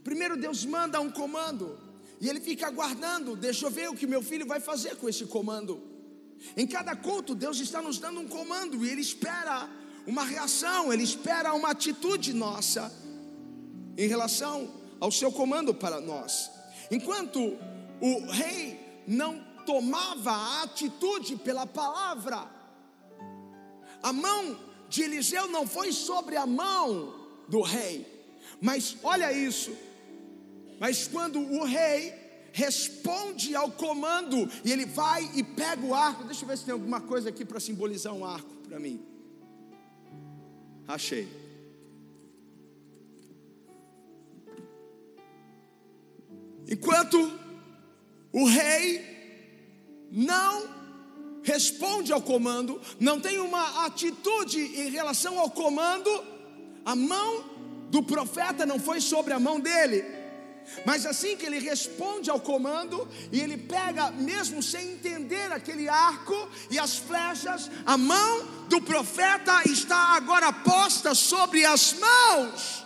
Primeiro 0.04 0.36
Deus 0.36 0.66
manda 0.66 1.00
um 1.00 1.12
comando 1.12 1.85
e 2.26 2.30
Ele 2.30 2.42
fica 2.42 2.66
aguardando. 2.66 3.36
Deixa 3.36 3.68
eu 3.68 3.70
ver 3.70 3.88
o 3.88 3.94
que 3.94 4.08
meu 4.08 4.24
filho 4.24 4.48
vai 4.48 4.60
fazer 4.60 4.96
com 4.96 5.08
esse 5.08 5.26
comando. 5.26 5.80
Em 6.58 6.66
cada 6.66 6.96
culto, 6.96 7.36
Deus 7.36 7.60
está 7.60 7.84
nos 7.84 8.00
dando 8.00 8.20
um 8.20 8.28
comando 8.28 8.84
e 8.84 8.90
Ele 8.90 9.02
espera 9.02 9.70
uma 10.08 10.24
reação, 10.24 10.92
Ele 10.92 11.04
espera 11.04 11.54
uma 11.54 11.70
atitude 11.70 12.34
nossa 12.34 12.92
em 13.96 14.08
relação 14.08 14.74
ao 15.00 15.12
seu 15.12 15.32
comando 15.32 15.72
para 15.72 16.02
nós. 16.02 16.50
Enquanto 16.90 17.40
o 18.02 18.26
rei 18.32 19.04
não 19.08 19.40
tomava 19.64 20.32
a 20.32 20.64
atitude 20.64 21.36
pela 21.36 21.68
palavra. 21.68 22.50
A 24.02 24.12
mão 24.12 24.60
de 24.90 25.04
Eliseu 25.04 25.48
não 25.48 25.68
foi 25.68 25.92
sobre 25.92 26.38
a 26.38 26.48
mão 26.48 27.14
do 27.48 27.62
rei, 27.62 28.04
mas 28.60 28.98
olha 29.04 29.32
isso. 29.32 29.72
Mas 30.80 31.08
quando 31.08 31.40
o 31.40 31.64
rei 31.64 32.14
responde 32.52 33.56
ao 33.56 33.72
comando 33.72 34.50
e 34.64 34.72
ele 34.72 34.86
vai 34.86 35.30
e 35.36 35.44
pega 35.44 35.86
o 35.86 35.94
arco, 35.94 36.24
deixa 36.24 36.44
eu 36.44 36.48
ver 36.48 36.58
se 36.58 36.66
tem 36.66 36.74
alguma 36.74 37.02
coisa 37.02 37.30
aqui 37.30 37.44
para 37.44 37.60
simbolizar 37.60 38.14
um 38.14 38.26
arco 38.26 38.50
para 38.68 38.80
mim. 38.80 39.04
Achei. 40.88 41.28
Enquanto 46.68 47.18
o 48.32 48.46
rei 48.46 49.04
não 50.12 50.76
responde 51.44 52.12
ao 52.12 52.22
comando, 52.22 52.82
não 53.00 53.20
tem 53.20 53.40
uma 53.40 53.86
atitude 53.86 54.60
em 54.60 54.90
relação 54.90 55.40
ao 55.40 55.50
comando, 55.50 56.10
a 56.84 56.96
mão 56.96 57.44
do 57.90 58.02
profeta 58.02 58.66
não 58.66 58.80
foi 58.80 59.00
sobre 59.00 59.34
a 59.34 59.40
mão 59.40 59.60
dele. 59.60 60.04
Mas 60.86 61.06
assim 61.06 61.36
que 61.38 61.46
ele 61.46 61.60
responde 61.60 62.30
ao 62.30 62.40
comando, 62.40 63.08
e 63.32 63.40
ele 63.40 63.58
pega, 63.58 64.12
mesmo 64.12 64.62
sem 64.62 64.94
entender 64.94 65.52
aquele 65.52 65.88
arco 65.88 66.50
e 66.70 66.78
as 66.78 66.98
flechas, 66.98 67.70
a 67.86 67.98
mão 67.98 68.48
do 68.68 68.82
profeta 68.82 69.62
está 69.66 70.16
agora 70.16 70.52
posta 70.52 71.14
sobre 71.14 71.66
as 71.66 71.94
mãos. 71.94 72.86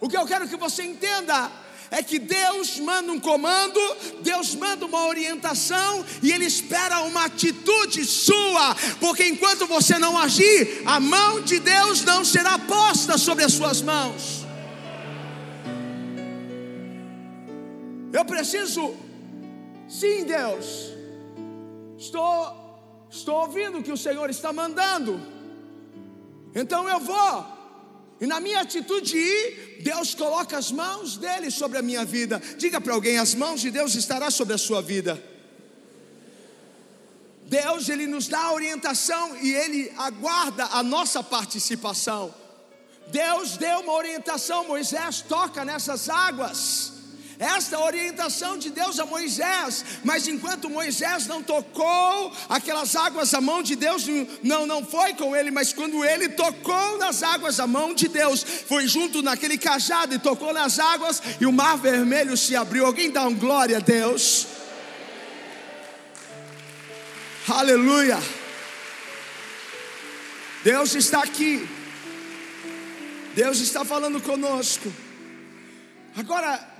O 0.00 0.08
que 0.08 0.16
eu 0.16 0.26
quero 0.26 0.48
que 0.48 0.56
você 0.56 0.82
entenda 0.82 1.50
é 1.92 2.02
que 2.02 2.18
Deus 2.18 2.78
manda 2.80 3.12
um 3.12 3.20
comando, 3.20 3.78
Deus 4.22 4.54
manda 4.54 4.86
uma 4.86 5.06
orientação 5.06 6.04
e 6.22 6.32
Ele 6.32 6.46
espera 6.46 7.00
uma 7.00 7.26
atitude 7.26 8.04
sua, 8.06 8.74
porque 8.98 9.26
enquanto 9.26 9.66
você 9.66 9.98
não 9.98 10.18
agir, 10.18 10.82
a 10.86 10.98
mão 10.98 11.42
de 11.42 11.58
Deus 11.58 12.02
não 12.02 12.24
será 12.24 12.58
posta 12.58 13.18
sobre 13.18 13.44
as 13.44 13.52
suas 13.52 13.82
mãos. 13.82 14.41
Eu 18.12 18.24
preciso, 18.24 18.94
sim, 19.88 20.24
Deus, 20.24 20.92
estou, 21.96 23.06
estou 23.10 23.36
ouvindo 23.36 23.78
o 23.78 23.82
que 23.82 23.90
o 23.90 23.96
Senhor 23.96 24.28
está 24.28 24.52
mandando, 24.52 25.20
então 26.54 26.88
eu 26.88 27.00
vou. 27.00 27.62
E 28.20 28.26
na 28.26 28.38
minha 28.38 28.60
atitude 28.60 29.10
de 29.10 29.18
ir, 29.18 29.82
Deus 29.82 30.14
coloca 30.14 30.56
as 30.56 30.70
mãos 30.70 31.16
dele 31.16 31.50
sobre 31.50 31.78
a 31.78 31.82
minha 31.82 32.04
vida. 32.04 32.40
Diga 32.56 32.80
para 32.80 32.94
alguém: 32.94 33.18
as 33.18 33.34
mãos 33.34 33.60
de 33.60 33.70
Deus 33.70 33.96
estará 33.96 34.30
sobre 34.30 34.54
a 34.54 34.58
sua 34.58 34.80
vida. 34.80 35.20
Deus 37.46 37.88
ele 37.88 38.06
nos 38.06 38.28
dá 38.28 38.38
a 38.38 38.52
orientação 38.52 39.36
e 39.38 39.52
ele 39.52 39.92
aguarda 39.96 40.66
a 40.66 40.82
nossa 40.82 41.22
participação. 41.22 42.32
Deus 43.08 43.56
deu 43.56 43.80
uma 43.80 43.94
orientação, 43.94 44.68
Moisés 44.68 45.22
toca 45.22 45.64
nessas 45.64 46.08
águas. 46.08 47.01
Esta 47.42 47.80
orientação 47.80 48.56
de 48.56 48.70
Deus 48.70 49.00
a 49.00 49.04
Moisés, 49.04 49.84
mas 50.04 50.28
enquanto 50.28 50.70
Moisés 50.70 51.26
não 51.26 51.42
tocou 51.42 52.32
aquelas 52.48 52.94
águas, 52.94 53.34
a 53.34 53.40
mão 53.40 53.64
de 53.64 53.74
Deus 53.74 54.06
não, 54.44 54.64
não 54.64 54.84
foi 54.86 55.12
com 55.14 55.34
ele, 55.34 55.50
mas 55.50 55.72
quando 55.72 56.04
ele 56.04 56.28
tocou 56.28 56.98
nas 56.98 57.22
águas, 57.22 57.58
a 57.58 57.66
mão 57.66 57.92
de 57.94 58.06
Deus 58.06 58.44
foi 58.68 58.86
junto 58.86 59.22
naquele 59.22 59.58
cajado 59.58 60.14
e 60.14 60.20
tocou 60.20 60.52
nas 60.52 60.78
águas, 60.78 61.20
e 61.40 61.44
o 61.44 61.52
mar 61.52 61.76
vermelho 61.76 62.36
se 62.36 62.54
abriu. 62.54 62.86
Alguém 62.86 63.10
dá 63.10 63.26
um 63.26 63.34
glória 63.34 63.78
a 63.78 63.80
Deus? 63.80 64.46
Aleluia! 67.48 68.20
Deus 70.62 70.94
está 70.94 71.24
aqui. 71.24 71.68
Deus 73.34 73.58
está 73.58 73.84
falando 73.84 74.20
conosco. 74.20 74.92
Agora, 76.16 76.71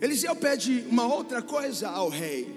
Eliseu 0.00 0.36
pede 0.36 0.84
uma 0.90 1.06
outra 1.06 1.42
coisa 1.42 1.88
ao 1.88 2.08
rei: 2.08 2.54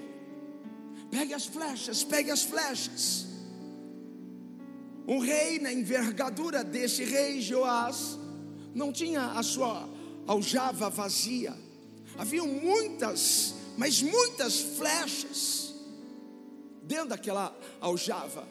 pegue 1.10 1.32
as 1.32 1.46
flechas, 1.46 2.04
pegue 2.04 2.30
as 2.30 2.42
flechas. 2.42 3.26
Um 5.08 5.18
rei, 5.18 5.58
na 5.58 5.72
envergadura 5.72 6.62
desse 6.62 7.02
rei 7.04 7.40
Joás, 7.40 8.18
não 8.74 8.92
tinha 8.92 9.32
a 9.32 9.42
sua 9.42 9.88
aljava 10.26 10.88
vazia, 10.88 11.56
havia 12.16 12.44
muitas, 12.44 13.54
mas 13.76 14.02
muitas 14.02 14.60
flechas 14.60 15.74
dentro 16.82 17.08
daquela 17.08 17.56
aljava. 17.80 18.46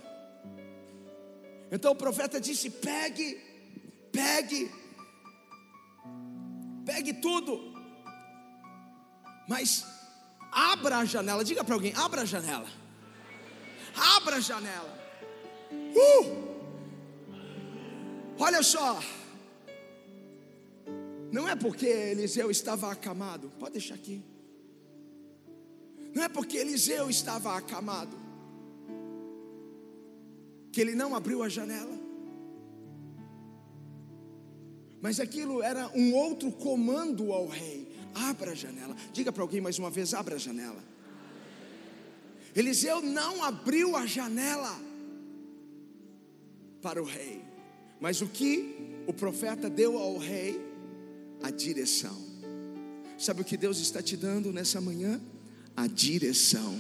Então 1.72 1.92
o 1.92 1.96
profeta 1.96 2.42
disse: 2.42 2.70
pegue, 2.70 3.40
pegue, 4.12 4.72
pegue 6.86 7.14
tudo, 7.14 7.69
mas 9.50 9.84
abra 10.52 10.98
a 10.98 11.06
janela. 11.06 11.44
Diga 11.44 11.64
para 11.64 11.74
alguém: 11.74 11.92
abra 11.96 12.22
a 12.22 12.26
janela, 12.26 12.70
abra 14.16 14.36
a 14.36 14.40
janela. 14.40 14.98
Uh! 15.72 16.50
Olha 18.38 18.62
só, 18.64 19.02
não 21.32 21.48
é 21.50 21.56
porque 21.56 21.88
Eliseu 21.88 22.50
estava 22.52 22.92
acamado, 22.92 23.52
pode 23.60 23.74
deixar 23.74 23.96
aqui. 23.96 24.24
Não 26.14 26.24
é 26.24 26.30
porque 26.30 26.56
Eliseu 26.56 27.10
estava 27.10 27.58
acamado 27.58 28.16
que 30.72 30.80
ele 30.80 30.94
não 30.94 31.16
abriu 31.16 31.42
a 31.42 31.50
janela. 31.50 31.98
Mas 35.02 35.20
aquilo 35.20 35.64
era 35.64 35.90
um 35.96 36.14
outro 36.14 36.52
comando 36.52 37.34
ao 37.34 37.48
rei: 37.48 37.89
abra 38.14 38.52
a 38.52 38.56
janela. 38.56 38.96
Diga 39.14 39.32
para 39.32 39.44
alguém 39.44 39.62
mais 39.62 39.80
uma 39.80 39.90
vez: 39.90 40.14
abra 40.14 40.36
a 40.36 40.40
janela. 40.40 40.84
Eliseu 42.56 43.02
não 43.02 43.44
abriu 43.44 43.96
a 43.96 44.06
janela 44.06 44.80
para 46.82 47.02
o 47.02 47.06
rei, 47.06 47.44
mas 48.00 48.22
o 48.22 48.28
que 48.28 49.04
o 49.08 49.14
profeta 49.14 49.70
deu 49.70 49.98
ao 49.98 50.18
rei? 50.18 50.60
A 51.42 51.52
direção. 51.52 52.18
Sabe 53.18 53.42
o 53.42 53.46
que 53.46 53.56
Deus 53.56 53.80
está 53.80 54.02
te 54.02 54.18
dando 54.18 54.52
nessa 54.52 54.82
manhã? 54.82 55.22
A 55.76 55.88
direção. 55.88 56.78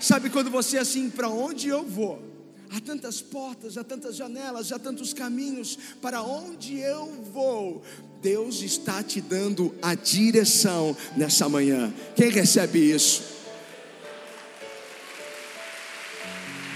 Sabe 0.00 0.30
quando 0.30 0.50
você 0.50 0.78
é 0.78 0.80
assim, 0.80 1.08
para 1.10 1.28
onde 1.28 1.68
eu 1.68 1.84
vou? 1.84 2.31
Há 2.74 2.80
tantas 2.80 3.20
portas, 3.20 3.76
há 3.76 3.84
tantas 3.84 4.16
janelas, 4.16 4.72
há 4.72 4.78
tantos 4.78 5.12
caminhos. 5.12 5.78
Para 6.00 6.22
onde 6.22 6.78
eu 6.78 7.22
vou? 7.30 7.82
Deus 8.22 8.62
está 8.62 9.02
te 9.02 9.20
dando 9.20 9.74
a 9.82 9.94
direção 9.94 10.96
nessa 11.14 11.50
manhã. 11.50 11.92
Quem 12.16 12.30
recebe 12.30 12.78
isso? 12.78 13.22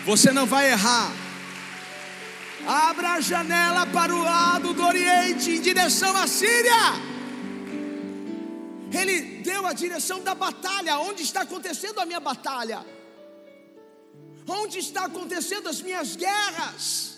Você 0.04 0.32
não 0.32 0.44
vai 0.44 0.70
errar. 0.70 1.10
Abra 2.66 3.12
a 3.12 3.20
janela 3.20 3.86
para 3.86 4.14
o 4.14 4.22
lado 4.22 4.74
do 4.74 4.84
Oriente, 4.84 5.52
em 5.52 5.60
direção 5.62 6.14
à 6.14 6.26
Síria. 6.26 6.92
Ele 8.92 9.40
deu 9.42 9.64
a 9.66 9.72
direção 9.72 10.20
da 10.20 10.34
batalha, 10.34 10.98
onde 10.98 11.22
está 11.22 11.40
acontecendo 11.40 12.00
a 12.00 12.04
minha 12.04 12.20
batalha. 12.20 12.84
Onde 14.46 14.78
está 14.78 15.04
acontecendo 15.06 15.68
as 15.68 15.80
minhas 15.82 16.14
guerras? 16.14 17.16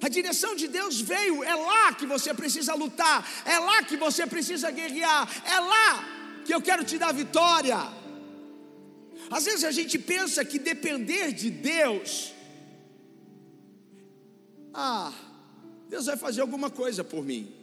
A 0.00 0.08
direção 0.08 0.54
de 0.54 0.66
Deus 0.66 1.00
veio, 1.00 1.44
é 1.44 1.54
lá 1.54 1.92
que 1.94 2.06
você 2.06 2.32
precisa 2.34 2.74
lutar, 2.74 3.26
é 3.44 3.58
lá 3.58 3.82
que 3.82 3.96
você 3.96 4.26
precisa 4.26 4.70
guerrear, 4.70 5.28
é 5.46 5.60
lá 5.60 6.04
que 6.44 6.54
eu 6.54 6.60
quero 6.60 6.84
te 6.84 6.98
dar 6.98 7.12
vitória. 7.12 7.78
Às 9.30 9.44
vezes 9.44 9.64
a 9.64 9.70
gente 9.70 9.98
pensa 9.98 10.44
que 10.44 10.58
depender 10.58 11.32
de 11.32 11.50
Deus, 11.50 12.32
ah, 14.72 15.12
Deus 15.88 16.06
vai 16.06 16.16
fazer 16.16 16.40
alguma 16.40 16.70
coisa 16.70 17.04
por 17.04 17.24
mim. 17.24 17.54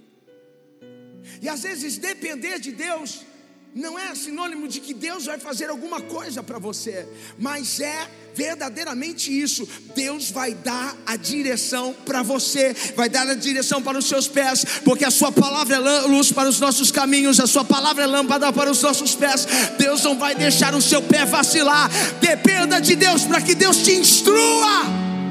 E 1.42 1.50
às 1.50 1.64
vezes 1.64 1.98
depender 1.98 2.60
de 2.60 2.72
Deus 2.72 3.26
não 3.74 3.98
é 3.98 4.14
sinônimo 4.14 4.68
de 4.68 4.82
que 4.82 4.94
Deus 4.94 5.26
vai 5.26 5.40
fazer 5.40 5.70
alguma 5.70 6.02
coisa 6.02 6.44
para 6.44 6.60
você, 6.60 7.08
mas 7.40 7.80
é 7.80 8.08
verdadeiramente 8.36 9.32
isso. 9.32 9.68
Deus 9.96 10.30
vai 10.30 10.54
dar 10.54 10.96
a 11.06 11.16
direção 11.16 11.96
para 12.06 12.22
você, 12.22 12.76
vai 12.96 13.08
dar 13.08 13.28
a 13.30 13.34
direção 13.34 13.82
para 13.82 13.98
os 13.98 14.06
seus 14.06 14.28
pés, 14.28 14.66
porque 14.84 15.06
a 15.06 15.12
Sua 15.12 15.32
palavra 15.32 15.78
é 15.78 16.02
luz 16.02 16.34
para 16.34 16.50
os 16.50 16.60
nossos 16.60 16.92
caminhos, 16.92 17.40
a 17.40 17.48
Sua 17.48 17.64
palavra 17.64 18.04
é 18.04 18.08
lâmpada 18.08 18.52
para 18.52 18.70
os 18.70 18.82
nossos 18.82 19.16
pés. 19.16 19.48
Deus 19.78 20.04
não 20.04 20.18
vai 20.18 20.36
deixar 20.36 20.76
o 20.76 20.82
seu 20.82 21.02
pé 21.02 21.26
vacilar. 21.26 21.90
Dependa 22.20 22.82
de 22.82 22.96
Deus 22.96 23.24
para 23.24 23.42
que 23.42 23.56
Deus 23.56 23.78
te 23.78 23.94
instrua 23.94 24.84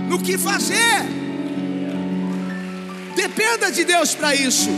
no 0.08 0.18
que 0.18 0.38
fazer. 0.38 1.04
Dependa 3.14 3.70
de 3.70 3.84
Deus 3.84 4.14
para 4.14 4.34
isso. 4.34 4.70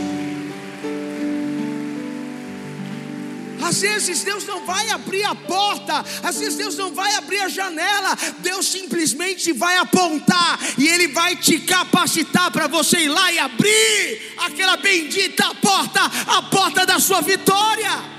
Às 3.63 3.79
vezes 3.79 4.23
Deus 4.23 4.45
não 4.45 4.65
vai 4.65 4.89
abrir 4.89 5.23
a 5.23 5.33
porta, 5.33 6.03
às 6.21 6.37
vezes 6.37 6.57
Deus 6.57 6.75
não 6.75 6.93
vai 6.93 7.15
abrir 7.15 7.39
a 7.39 7.47
janela, 7.47 8.17
Deus 8.39 8.67
simplesmente 8.67 9.53
vai 9.53 9.77
apontar 9.77 10.59
e 10.77 10.87
Ele 10.87 11.07
vai 11.07 11.37
te 11.37 11.59
capacitar 11.59 12.51
para 12.51 12.67
você 12.67 12.99
ir 12.99 13.09
lá 13.09 13.31
e 13.31 13.39
abrir 13.39 14.33
aquela 14.37 14.75
bendita 14.75 15.55
porta, 15.55 16.01
a 16.27 16.41
porta 16.43 16.85
da 16.85 16.99
sua 16.99 17.21
vitória. 17.21 18.13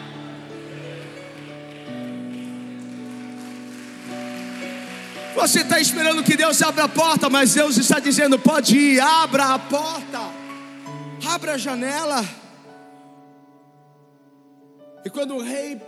Você 5.35 5.61
está 5.61 5.79
esperando 5.79 6.23
que 6.23 6.37
Deus 6.37 6.63
abra 6.63 6.85
a 6.85 6.89
porta, 6.89 7.29
mas 7.29 7.53
Deus 7.53 7.77
está 7.77 7.99
dizendo: 7.99 8.39
pode 8.39 8.79
ir, 8.79 9.01
abra 9.01 9.55
a 9.55 9.59
porta, 9.59 10.21
abra 11.27 11.55
a 11.55 11.59
janela. 11.59 12.44
E 15.05 15.11
quando 15.11 15.35
o 15.35 15.43
rei 15.43 15.79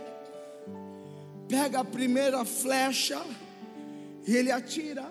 pega 1.49 1.79
a 1.79 1.85
primeira 1.85 2.45
flecha 2.45 3.19
e 4.27 4.35
ele 4.35 4.51
atira, 4.51 5.09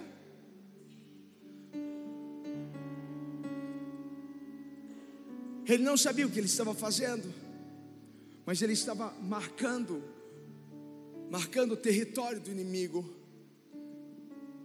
ele 5.67 5.83
não 5.83 5.97
sabia 5.97 6.25
o 6.25 6.31
que 6.31 6.39
ele 6.39 6.47
estava 6.47 6.73
fazendo, 6.73 7.35
mas 8.45 8.63
ele 8.63 8.75
estava 8.75 9.13
marcando, 9.23 10.01
marcando 11.29 11.73
o 11.73 11.77
território 11.77 12.41
do 12.41 12.51
inimigo. 12.51 13.05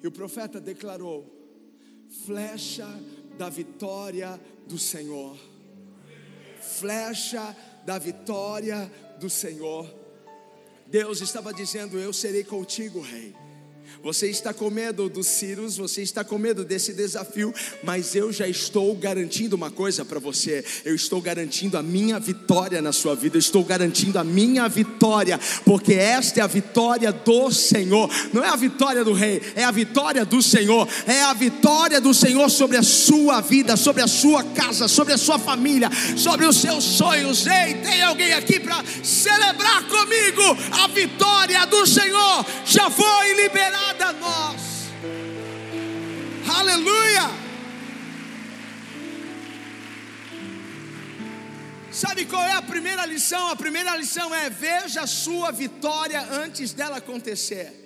E 0.04 0.08
o 0.08 0.12
profeta 0.12 0.62
declarou: 0.62 1.26
flecha 2.26 2.88
da 3.40 3.50
vitória 3.50 4.40
do 4.68 4.78
Senhor, 4.78 5.36
flecha 6.60 7.56
da 7.84 7.98
vitória 7.98 8.92
do 9.22 9.30
Senhor. 9.30 9.88
Deus 10.88 11.22
estava 11.22 11.54
dizendo: 11.54 11.98
Eu 11.98 12.12
serei 12.12 12.44
contigo, 12.44 13.00
rei. 13.00 13.34
Você 14.04 14.28
está 14.30 14.52
com 14.52 14.70
medo 14.72 15.08
dos 15.08 15.28
Círios, 15.28 15.78
você 15.78 16.02
está 16.02 16.24
com 16.24 16.38
medo 16.38 16.66
desse 16.66 16.92
desafio, 16.92 17.54
mas 17.84 18.16
eu 18.16 18.32
já 18.34 18.48
estou 18.48 18.96
garantindo 18.96 19.56
uma 19.56 19.70
coisa 19.70 20.04
para 20.04 20.20
você. 20.20 20.66
Eu 20.84 20.96
estou 20.96 21.22
garantindo 21.22 21.78
a 21.78 21.84
minha 21.84 22.20
vitória 22.20 22.82
na 22.82 22.92
sua 22.92 23.16
vida. 23.16 23.38
Eu 23.38 23.40
estou 23.40 23.64
garantindo 23.64 24.18
a 24.18 24.24
minha 24.24 24.68
vitória, 24.68 25.40
porque 25.64 25.94
esta 25.94 26.40
é 26.40 26.44
a 26.44 26.48
vitória 26.48 27.12
do 27.12 27.52
Senhor. 27.52 28.10
Não 28.34 28.44
é 28.44 28.50
a 28.50 28.56
vitória 28.56 29.04
do 29.04 29.14
rei, 29.14 29.40
é 29.56 29.64
a 29.64 29.72
vitória 29.72 30.26
do 30.26 30.42
Senhor. 30.42 30.88
É 31.06 31.22
a 31.22 31.34
vitória 31.34 32.02
do 32.02 32.14
Senhor 32.14 32.50
sobre 32.50 32.78
a 32.78 32.84
sua 32.84 33.40
vida, 33.42 33.78
sobre 33.78 34.02
a 34.02 34.08
sua 34.08 34.44
casa, 34.44 34.88
sobre 34.88 35.14
a 35.14 35.18
sua 35.18 35.38
família, 35.38 35.90
sobre 36.18 36.46
os 36.46 36.58
seus 36.58 36.84
sonhos. 36.84 37.46
Ei, 37.46 37.76
tem 37.76 38.02
alguém 38.02 38.34
aqui 38.34 38.60
para 38.60 38.84
celebrar 39.04 39.88
comigo 39.88 40.58
a 40.72 40.88
vitória 40.88 41.66
do 41.68 41.86
Senhor? 41.86 42.46
Já 42.66 42.90
foi 42.90 43.34
liberada 43.36 43.81
a 44.10 44.14
nós. 44.14 44.62
Aleluia! 46.60 47.42
Sabe 51.92 52.26
qual 52.26 52.44
é 52.44 52.54
a 52.54 52.62
primeira 52.62 53.06
lição? 53.06 53.50
A 53.50 53.56
primeira 53.56 53.96
lição 53.96 54.34
é: 54.34 54.50
veja 54.50 55.02
a 55.02 55.08
sua 55.08 55.52
vitória 55.52 56.22
antes 56.22 56.74
dela 56.74 56.98
acontecer. 56.98 57.82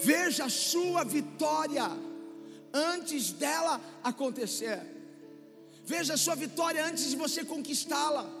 Veja 0.00 0.44
a 0.44 0.48
sua 0.48 1.02
vitória 1.04 1.90
antes 2.72 3.32
dela 3.32 3.80
acontecer. 4.04 4.80
Veja 5.84 6.14
a 6.14 6.16
sua 6.16 6.36
vitória 6.36 6.84
antes 6.84 7.10
de 7.10 7.16
você 7.16 7.44
conquistá-la. 7.44 8.37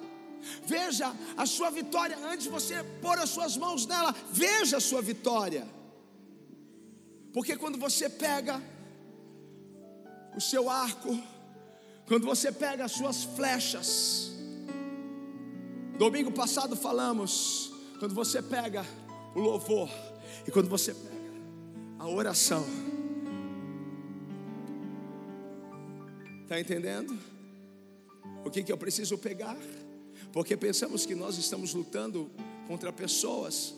Veja 0.64 1.14
a 1.36 1.46
sua 1.46 1.70
vitória 1.70 2.16
antes 2.24 2.44
de 2.44 2.50
você 2.50 2.82
pôr 3.00 3.18
as 3.18 3.30
suas 3.30 3.56
mãos 3.56 3.86
nela. 3.86 4.14
Veja 4.30 4.78
a 4.78 4.80
sua 4.80 5.02
vitória. 5.02 5.66
Porque 7.32 7.56
quando 7.56 7.78
você 7.78 8.08
pega 8.08 8.62
o 10.36 10.40
seu 10.40 10.70
arco, 10.70 11.18
quando 12.06 12.24
você 12.24 12.50
pega 12.50 12.84
as 12.84 12.92
suas 12.92 13.24
flechas, 13.24 14.32
domingo 15.98 16.32
passado 16.32 16.74
falamos, 16.76 17.72
quando 17.98 18.14
você 18.14 18.40
pega 18.40 18.84
o 19.34 19.40
louvor 19.40 19.90
e 20.46 20.50
quando 20.50 20.68
você 20.68 20.94
pega 20.94 21.18
a 21.98 22.08
oração, 22.08 22.64
está 26.42 26.58
entendendo? 26.58 27.18
O 28.44 28.50
que, 28.50 28.62
que 28.62 28.72
eu 28.72 28.78
preciso 28.78 29.18
pegar? 29.18 29.56
Porque 30.32 30.56
pensamos 30.56 31.06
que 31.06 31.14
nós 31.14 31.38
estamos 31.38 31.74
lutando 31.74 32.30
contra 32.66 32.92
pessoas, 32.92 33.74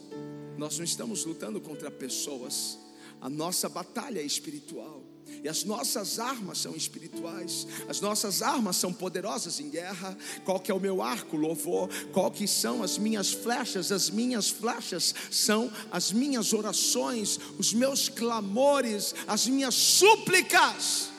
nós 0.59 0.79
não 0.79 0.85
estamos 0.85 1.25
lutando 1.25 1.61
contra 1.61 1.91
pessoas, 1.91 2.79
a 3.21 3.29
nossa 3.29 3.69
batalha 3.69 4.21
é 4.21 4.25
espiritual. 4.25 5.03
E 5.45 5.49
as 5.49 5.65
nossas 5.65 6.19
armas 6.19 6.59
são 6.59 6.75
espirituais, 6.75 7.67
as 7.89 8.01
nossas 8.01 8.43
armas 8.43 8.77
são 8.77 8.93
poderosas 8.93 9.61
em 9.61 9.71
guerra. 9.71 10.17
Qual 10.45 10.59
que 10.59 10.71
é 10.71 10.75
o 10.75 10.81
meu 10.81 11.01
arco, 11.01 11.37
louvor? 11.37 11.89
Qual 12.13 12.31
que 12.31 12.49
são 12.49 12.83
as 12.83 12.99
minhas 12.99 13.31
flechas? 13.31 13.93
As 13.93 14.11
minhas 14.11 14.51
flechas 14.51 15.15
são 15.31 15.71
as 15.91 16.11
minhas 16.11 16.53
orações, 16.53 17.39
os 17.59 17.73
meus 17.73 18.09
clamores, 18.09 19.15
as 19.27 19.47
minhas 19.47 19.75
súplicas 19.75 21.11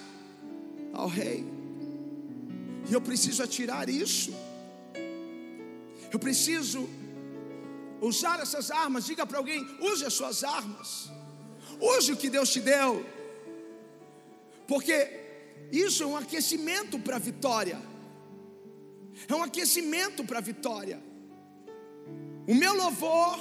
ao 0.93 1.07
rei. 1.07 1.45
E 2.89 2.93
eu 2.93 3.01
preciso 3.01 3.41
atirar 3.41 3.89
isso. 3.89 4.33
Eu 6.11 6.19
preciso 6.19 6.89
usar 8.01 8.39
essas 8.39 8.69
armas. 8.69 9.05
Diga 9.05 9.25
para 9.25 9.37
alguém: 9.37 9.65
use 9.79 10.05
as 10.05 10.13
suas 10.13 10.43
armas. 10.43 11.09
Use 11.79 12.11
o 12.11 12.17
que 12.17 12.29
Deus 12.29 12.49
te 12.49 12.59
deu. 12.59 13.05
Porque 14.67 14.97
isso 15.71 16.03
é 16.03 16.05
um 16.05 16.17
aquecimento 16.17 16.99
para 16.99 17.15
a 17.15 17.19
vitória. 17.19 17.79
É 19.27 19.35
um 19.35 19.43
aquecimento 19.43 20.23
para 20.23 20.39
a 20.39 20.41
vitória. 20.41 21.01
O 22.47 22.55
meu 22.55 22.73
louvor 22.73 23.39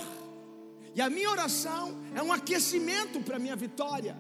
e 0.95 1.01
a 1.01 1.09
minha 1.09 1.31
oração 1.31 1.99
é 2.15 2.23
um 2.23 2.33
aquecimento 2.33 3.21
para 3.21 3.37
a 3.37 3.39
minha 3.39 3.57
vitória. 3.57 4.17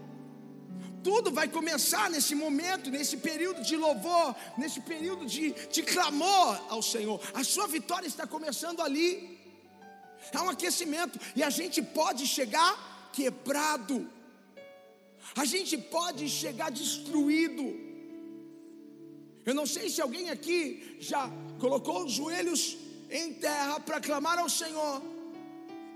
Tudo 1.03 1.31
vai 1.31 1.49
começar 1.49 2.11
nesse 2.11 2.35
momento, 2.35 2.91
nesse 2.91 3.17
período 3.17 3.63
de 3.63 3.77
louvor, 3.77 4.35
nesse 4.59 4.81
período 4.81 5.27
de, 5.27 5.53
de 5.69 5.83
clamor 5.83 6.61
ao 6.69 6.83
Senhor. 6.83 7.21
A 7.33 7.43
sua 7.43 7.67
vitória 7.67 8.07
está 8.07 8.27
começando 8.27 8.81
ali. 8.81 9.39
É 10.33 10.41
um 10.41 10.51
aquecimento. 10.51 11.19
E 11.35 11.43
a 11.43 11.51
gente 11.51 11.83
pode 11.83 12.27
chegar 12.27 13.11
quebrado 13.13 14.09
a 15.35 15.45
gente 15.45 15.77
pode 15.77 16.29
chegar 16.29 16.71
destruído. 16.71 17.65
Eu 19.45 19.55
não 19.55 19.67
sei 19.67 19.89
se 19.89 20.01
alguém 20.01 20.31
aqui 20.31 20.97
já 21.01 21.31
colocou 21.59 22.05
os 22.05 22.13
joelhos 22.13 22.77
em 23.11 23.35
terra 23.35 23.81
para 23.81 24.01
clamar 24.01 24.39
ao 24.39 24.49
Senhor 24.49 25.03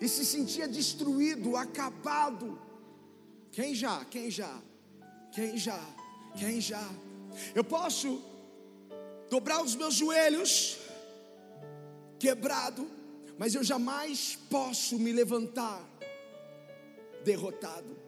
e 0.01 0.09
se 0.09 0.25
sentia 0.25 0.67
destruído, 0.67 1.57
acabado. 1.57 2.59
Quem 3.53 3.75
já? 3.75 4.05
Quem 4.07 4.31
já? 4.31 4.61
Quem 5.35 5.59
já? 5.59 5.81
Quem 6.39 6.61
já? 6.61 6.89
Eu 7.55 7.65
posso 7.65 8.23
dobrar 9.29 9.63
os 9.63 9.75
meus 9.75 9.95
joelhos, 9.95 10.77
quebrado, 12.19 12.89
mas 13.37 13.55
eu 13.55 13.65
jamais 13.65 14.39
posso 14.49 14.99
me 14.99 15.13
levantar 15.13 15.83
derrotado 17.25 18.05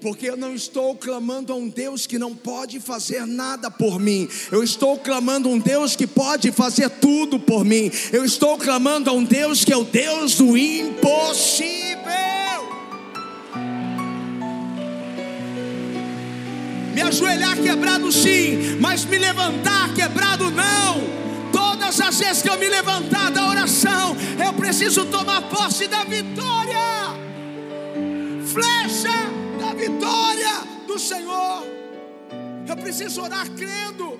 porque 0.00 0.28
eu 0.28 0.36
não 0.36 0.54
estou 0.54 0.94
clamando 0.94 1.50
a 1.50 1.56
um 1.56 1.66
Deus 1.66 2.06
que 2.06 2.18
não 2.18 2.34
pode 2.34 2.78
fazer 2.78 3.26
nada 3.26 3.70
por 3.70 3.98
mim, 3.98 4.28
eu 4.52 4.62
estou 4.62 4.98
clamando 4.98 5.48
a 5.48 5.52
um 5.52 5.58
Deus 5.58 5.96
que 5.96 6.06
pode 6.06 6.52
fazer 6.52 6.90
tudo 6.90 7.40
por 7.40 7.64
mim, 7.64 7.90
eu 8.12 8.22
estou 8.22 8.58
clamando 8.58 9.08
a 9.08 9.14
um 9.14 9.24
Deus 9.24 9.64
que 9.64 9.72
é 9.72 9.76
o 9.76 9.84
Deus 9.84 10.34
do 10.34 10.58
impossível. 10.58 12.43
Me 16.94 17.02
ajoelhar 17.02 17.56
quebrado 17.56 18.10
sim, 18.12 18.78
mas 18.80 19.04
me 19.04 19.18
levantar 19.18 19.92
quebrado 19.94 20.50
não. 20.50 21.14
Todas 21.52 22.00
as 22.00 22.18
vezes 22.18 22.42
que 22.42 22.48
eu 22.48 22.58
me 22.58 22.68
levantar 22.68 23.30
da 23.30 23.48
oração, 23.48 24.16
eu 24.44 24.52
preciso 24.54 25.04
tomar 25.06 25.42
posse 25.42 25.86
da 25.86 26.04
vitória. 26.04 26.74
Flecha 28.46 29.34
vitória 29.74 30.62
do 30.86 30.98
Senhor. 30.98 31.64
Eu 32.66 32.76
preciso 32.76 33.22
orar 33.22 33.48
crendo 33.50 34.18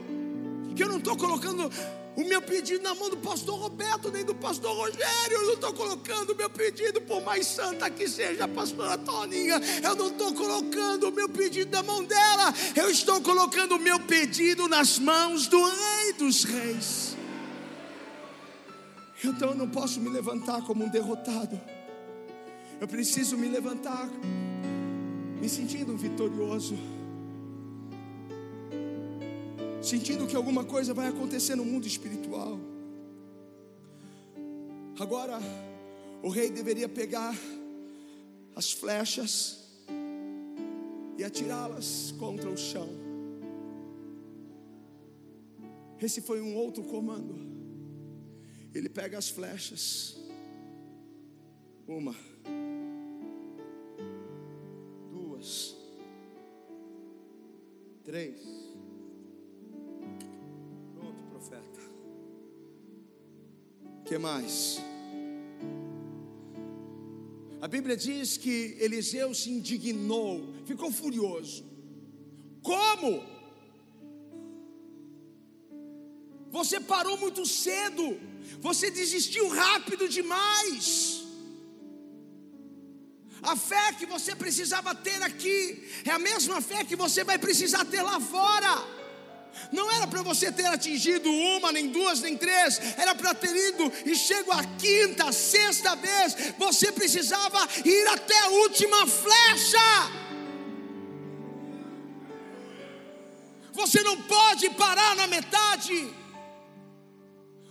que 0.75 0.83
eu 0.83 0.89
não 0.89 0.99
estou 0.99 1.17
colocando 1.17 1.71
o 2.17 2.25
meu 2.25 2.41
pedido 2.41 2.83
na 2.83 2.95
mão 2.95 3.11
do 3.11 3.17
pastor 3.17 3.59
Roberto, 3.59 4.11
nem 4.11 4.25
do 4.25 4.35
pastor 4.35 4.75
Rogério. 4.77 5.33
Eu 5.33 5.47
não 5.47 5.55
estou 5.55 5.73
colocando 5.73 6.33
o 6.33 6.37
meu 6.37 6.49
pedido, 6.49 7.01
por 7.01 7.23
mais 7.23 7.47
santa 7.47 7.91
que 7.91 8.09
seja 8.09 8.45
a 8.45 8.49
pastora 8.49 8.97
Toninha. 8.99 9.61
Eu 9.83 9.95
não 9.97 10.09
estou 10.09 10.33
colocando 10.35 11.09
o 11.09 11.13
meu 11.13 11.29
pedido 11.29 11.71
na 11.73 11.83
mão 11.83 12.05
dela. 12.05 12.55
Eu 12.77 12.89
estou 12.91 13.21
colocando 13.21 13.77
o 13.77 13.81
meu 13.81 13.99
pedido 14.01 14.69
nas 14.69 14.99
mãos 14.99 15.47
do 15.47 15.63
Rei 15.63 16.13
dos 16.15 16.45
Reis. 16.45 17.17
Então 19.25 19.51
eu 19.51 19.57
não 19.57 19.69
posso 19.69 20.01
me 20.01 20.09
levantar 20.09 20.63
como 20.63 20.85
um 20.85 20.89
derrotado. 20.89 21.61
Eu 22.81 22.87
preciso 22.87 23.37
me 23.37 23.49
levantar 23.49 24.09
me 25.41 25.49
sentindo 25.49 25.97
vitorioso, 25.97 26.75
sentindo 29.85 30.27
que 30.27 30.35
alguma 30.35 30.65
coisa 30.65 30.95
vai 30.95 31.09
acontecer 31.09 31.55
no 31.55 31.65
mundo 31.65 31.87
espiritual. 31.87 32.59
Agora, 34.99 35.39
o 36.23 36.29
rei 36.29 36.51
deveria 36.51 36.89
pegar 36.89 37.35
as 38.57 38.73
flechas 38.73 39.65
e 41.19 41.23
atirá-las 41.23 42.15
contra 42.19 42.49
o 42.49 42.57
chão. 42.57 42.89
Esse 46.01 46.21
foi 46.21 46.41
um 46.41 46.55
outro 46.57 46.83
comando. 46.85 47.35
Ele 48.75 48.89
pega 48.89 49.19
as 49.19 49.29
flechas, 49.29 50.17
uma, 51.87 52.15
Três. 58.05 58.74
Que 64.15 64.19
mais? 64.19 64.81
A 67.61 67.67
Bíblia 67.67 67.97
diz 67.97 68.37
que 68.37 68.77
Eliseu 68.79 69.35
se 69.35 69.51
indignou, 69.51 70.55
ficou 70.65 70.93
furioso. 70.93 71.65
Como? 72.63 73.13
Você 76.57 76.79
parou 76.79 77.17
muito 77.25 77.45
cedo, 77.45 78.05
você 78.61 78.89
desistiu 78.89 79.49
rápido 79.49 80.09
demais. 80.09 81.25
A 83.43 83.57
fé 83.57 83.95
que 83.99 84.07
você 84.07 84.33
precisava 84.37 84.95
ter 84.95 85.21
aqui 85.25 85.59
é 86.05 86.11
a 86.11 86.21
mesma 86.21 86.61
fé 86.61 86.85
que 86.85 86.95
você 86.95 87.25
vai 87.25 87.37
precisar 87.37 87.85
ter 87.85 88.03
lá 88.03 88.21
fora. 88.21 88.94
Não 89.79 89.87
era 89.97 90.07
para 90.07 90.23
você 90.23 90.53
ter 90.59 90.67
atingido 90.67 91.29
uma, 91.31 91.73
nem 91.77 91.89
duas, 91.97 92.21
nem 92.21 92.37
três, 92.45 92.81
era 92.97 93.15
para 93.15 93.35
ter 93.35 93.55
ido 93.71 93.93
e 94.11 94.15
chego 94.15 94.53
a 94.53 94.63
quinta, 94.83 95.33
sexta 95.33 95.95
vez, 95.97 96.37
você 96.65 96.93
precisava 97.01 97.61
ir 97.85 98.07
até 98.17 98.39
a 98.41 98.49
última 98.65 99.07
flecha. 99.07 99.89
Você 103.81 104.01
não 104.03 104.17
pode 104.23 104.71
parar 104.71 105.17
na 105.17 105.27
metade. 105.27 105.99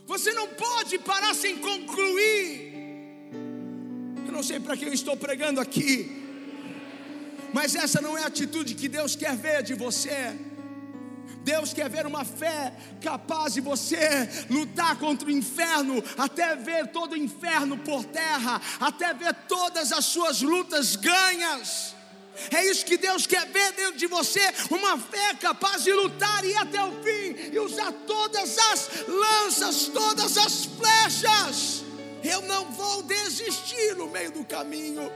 Você 0.05 0.33
não 0.33 0.47
pode 0.49 0.99
parar 0.99 1.33
sem 1.33 1.57
concluir 1.57 2.73
não 4.33 4.41
sei 4.41 4.59
para 4.59 4.75
quem 4.75 4.87
eu 4.87 4.93
estou 4.93 5.15
pregando 5.15 5.61
aqui, 5.61 5.91
mas 7.53 7.75
essa 7.75 8.01
não 8.01 8.17
é 8.17 8.23
a 8.23 8.27
atitude 8.27 8.73
que 8.73 8.89
Deus 8.89 9.15
quer 9.15 9.35
ver 9.37 9.61
de 9.61 9.75
você. 9.75 10.35
Deus 11.43 11.73
quer 11.73 11.89
ver 11.89 12.05
uma 12.05 12.23
fé 12.23 12.73
capaz 13.01 13.53
de 13.53 13.61
você 13.61 14.29
lutar 14.49 14.97
contra 14.97 15.27
o 15.27 15.31
inferno, 15.31 16.03
até 16.17 16.55
ver 16.55 16.87
todo 16.87 17.13
o 17.13 17.17
inferno 17.17 17.77
por 17.77 18.05
terra, 18.05 18.61
até 18.79 19.13
ver 19.13 19.33
todas 19.47 19.91
as 19.91 20.05
suas 20.05 20.41
lutas 20.41 20.95
ganhas. 20.95 21.93
É 22.49 22.65
isso 22.65 22.85
que 22.85 22.97
Deus 22.97 23.27
quer 23.27 23.45
ver 23.47 23.73
dentro 23.73 23.97
de 23.97 24.07
você, 24.07 24.41
uma 24.71 24.97
fé 24.97 25.35
capaz 25.35 25.83
de 25.83 25.93
lutar 25.93 26.43
e 26.43 26.49
ir 26.49 26.57
até 26.57 26.83
o 26.83 26.91
fim 27.03 27.51
e 27.51 27.59
usar 27.59 27.91
todas 28.07 28.57
as 28.57 28.89
lanças, 29.07 29.87
todas 29.87 30.37
as 30.37 30.65
flechas. 30.65 31.83
Eu 32.23 32.41
não 32.43 32.71
vou 32.71 33.03
desistir 33.03 33.95
no 33.95 34.07
meio 34.07 34.31
do 34.31 34.45
caminho, 34.45 35.11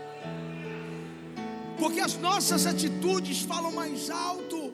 porque 1.79 2.01
as 2.01 2.15
nossas 2.15 2.65
atitudes 2.65 3.41
falam 3.41 3.71
mais 3.71 4.09
alto. 4.09 4.66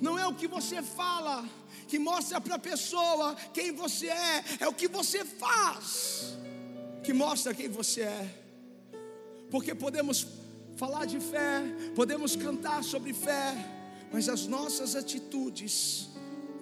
Não 0.00 0.18
é 0.18 0.26
o 0.26 0.34
que 0.34 0.46
você 0.46 0.82
fala 0.82 1.48
que 1.88 1.98
mostra 1.98 2.40
para 2.40 2.56
a 2.56 2.58
pessoa 2.58 3.34
quem 3.52 3.72
você 3.72 4.08
é, 4.08 4.44
é 4.60 4.68
o 4.68 4.74
que 4.74 4.88
você 4.88 5.24
faz 5.24 6.38
que 7.02 7.12
mostra 7.12 7.54
quem 7.54 7.68
você 7.68 8.02
é. 8.02 8.34
Porque 9.50 9.74
podemos 9.74 10.26
falar 10.76 11.06
de 11.06 11.18
fé, 11.18 11.62
podemos 11.94 12.36
cantar 12.36 12.84
sobre 12.84 13.12
fé, 13.12 13.54
mas 14.12 14.28
as 14.28 14.46
nossas 14.46 14.94
atitudes 14.94 16.08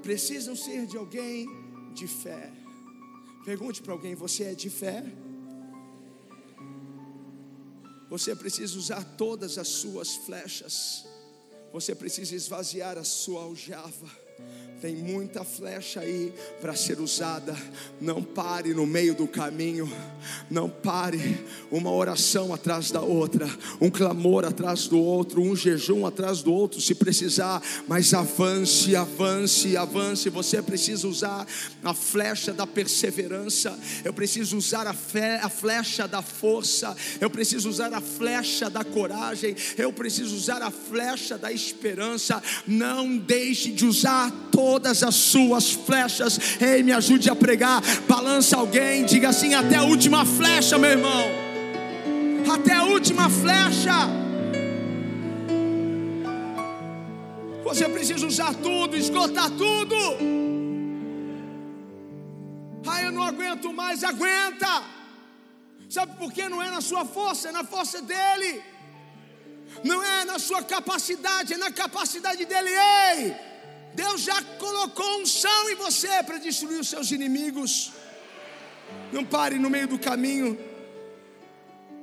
precisam 0.02 0.56
ser 0.56 0.86
de 0.86 0.96
alguém 0.96 1.46
de 1.94 2.06
fé. 2.06 2.50
Pergunte 3.44 3.82
para 3.82 3.92
alguém: 3.92 4.14
você 4.14 4.44
é 4.44 4.54
de 4.54 4.70
fé? 4.70 5.04
Você 8.08 8.34
precisa 8.34 8.78
usar 8.78 9.04
todas 9.16 9.58
as 9.58 9.68
suas 9.68 10.14
flechas 10.16 11.07
você 11.72 11.94
precisa 11.94 12.34
esvaziar 12.34 12.98
a 12.98 13.04
sua 13.04 13.42
aljava. 13.42 14.27
Tem 14.80 14.94
muita 14.94 15.42
flecha 15.42 15.98
aí 16.00 16.32
para 16.60 16.72
ser 16.76 17.00
usada. 17.00 17.56
Não 18.00 18.22
pare 18.22 18.72
no 18.72 18.86
meio 18.86 19.12
do 19.12 19.26
caminho. 19.26 19.92
Não 20.48 20.70
pare. 20.70 21.44
Uma 21.68 21.90
oração 21.90 22.54
atrás 22.54 22.92
da 22.92 23.00
outra, 23.00 23.48
um 23.80 23.90
clamor 23.90 24.44
atrás 24.44 24.86
do 24.86 24.98
outro, 24.98 25.42
um 25.42 25.56
jejum 25.56 26.06
atrás 26.06 26.42
do 26.42 26.52
outro, 26.52 26.80
se 26.80 26.94
precisar. 26.94 27.60
Mas 27.88 28.14
avance, 28.14 28.94
avance, 28.94 29.76
avance. 29.76 30.30
Você 30.30 30.62
precisa 30.62 31.08
usar 31.08 31.44
a 31.82 31.92
flecha 31.92 32.52
da 32.52 32.66
perseverança. 32.66 33.76
Eu 34.04 34.12
preciso 34.12 34.56
usar 34.56 34.86
a, 34.86 34.94
fé, 34.94 35.40
a 35.42 35.48
flecha 35.48 36.06
da 36.06 36.22
força. 36.22 36.96
Eu 37.20 37.28
preciso 37.28 37.68
usar 37.68 37.92
a 37.92 38.00
flecha 38.00 38.70
da 38.70 38.84
coragem. 38.84 39.56
Eu 39.76 39.92
preciso 39.92 40.36
usar 40.36 40.62
a 40.62 40.70
flecha 40.70 41.36
da 41.36 41.50
esperança. 41.50 42.40
Não 42.64 43.18
deixe 43.18 43.72
de 43.72 43.84
usar 43.84 44.30
todas 44.58 45.04
as 45.04 45.14
suas 45.14 45.70
flechas. 45.70 46.60
Ei, 46.60 46.82
me 46.82 46.90
ajude 46.90 47.30
a 47.30 47.36
pregar. 47.36 47.80
Balança 48.08 48.56
alguém, 48.56 49.04
diga 49.04 49.28
assim: 49.28 49.54
até 49.54 49.76
a 49.76 49.84
última 49.84 50.24
flecha, 50.24 50.76
meu 50.76 50.90
irmão. 50.90 51.24
Até 52.52 52.74
a 52.74 52.82
última 52.82 53.30
flecha. 53.30 53.98
Você 57.62 57.88
precisa 57.88 58.26
usar 58.26 58.52
tudo, 58.54 58.96
esgotar 58.96 59.48
tudo. 59.50 59.96
Ah, 62.84 63.02
eu 63.02 63.12
não 63.12 63.22
aguento 63.22 63.72
mais, 63.72 64.02
aguenta. 64.02 64.82
Sabe 65.88 66.16
por 66.16 66.32
quê? 66.32 66.48
Não 66.48 66.60
é 66.60 66.68
na 66.68 66.80
sua 66.80 67.04
força, 67.04 67.50
é 67.50 67.52
na 67.52 67.62
força 67.62 68.02
dele. 68.02 68.60
Não 69.84 70.02
é 70.02 70.24
na 70.24 70.38
sua 70.40 70.62
capacidade, 70.64 71.54
é 71.54 71.58
na 71.58 71.70
capacidade 71.70 72.44
dele. 72.44 72.70
Ei! 72.70 73.47
Deus 73.98 74.20
já 74.20 74.40
colocou 74.64 75.12
um 75.20 75.26
chão 75.26 75.68
em 75.70 75.74
você 75.74 76.22
para 76.22 76.38
destruir 76.38 76.78
os 76.78 76.88
seus 76.88 77.10
inimigos. 77.10 77.90
Não 79.12 79.24
pare 79.24 79.58
no 79.58 79.68
meio 79.68 79.88
do 79.88 79.98
caminho. 79.98 80.56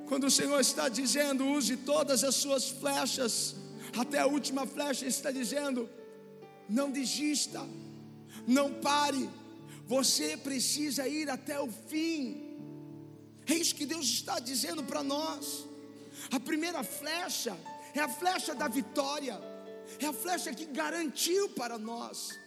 Quando 0.09 0.25
o 0.25 0.31
Senhor 0.39 0.59
está 0.59 0.89
dizendo, 0.89 1.47
use 1.47 1.77
todas 1.77 2.21
as 2.29 2.35
suas 2.35 2.67
flechas, 2.69 3.55
até 3.97 4.19
a 4.19 4.25
última 4.25 4.67
flecha, 4.67 5.03
Ele 5.03 5.09
está 5.09 5.31
dizendo, 5.31 5.89
não 6.67 6.91
desista, 6.91 7.61
não 8.45 8.73
pare, 8.73 9.29
você 9.87 10.35
precisa 10.35 11.07
ir 11.07 11.29
até 11.29 11.57
o 11.61 11.69
fim. 11.89 12.19
É 13.47 13.53
isso 13.53 13.73
que 13.73 13.85
Deus 13.85 14.05
está 14.05 14.37
dizendo 14.37 14.83
para 14.83 15.01
nós. 15.01 15.65
A 16.29 16.41
primeira 16.41 16.83
flecha 16.83 17.55
é 17.93 18.01
a 18.01 18.09
flecha 18.09 18.53
da 18.53 18.67
vitória 18.67 19.54
é 19.99 20.05
a 20.05 20.13
flecha 20.13 20.53
que 20.53 20.65
garantiu 20.65 21.49
para 21.49 21.77
nós, 21.77 22.37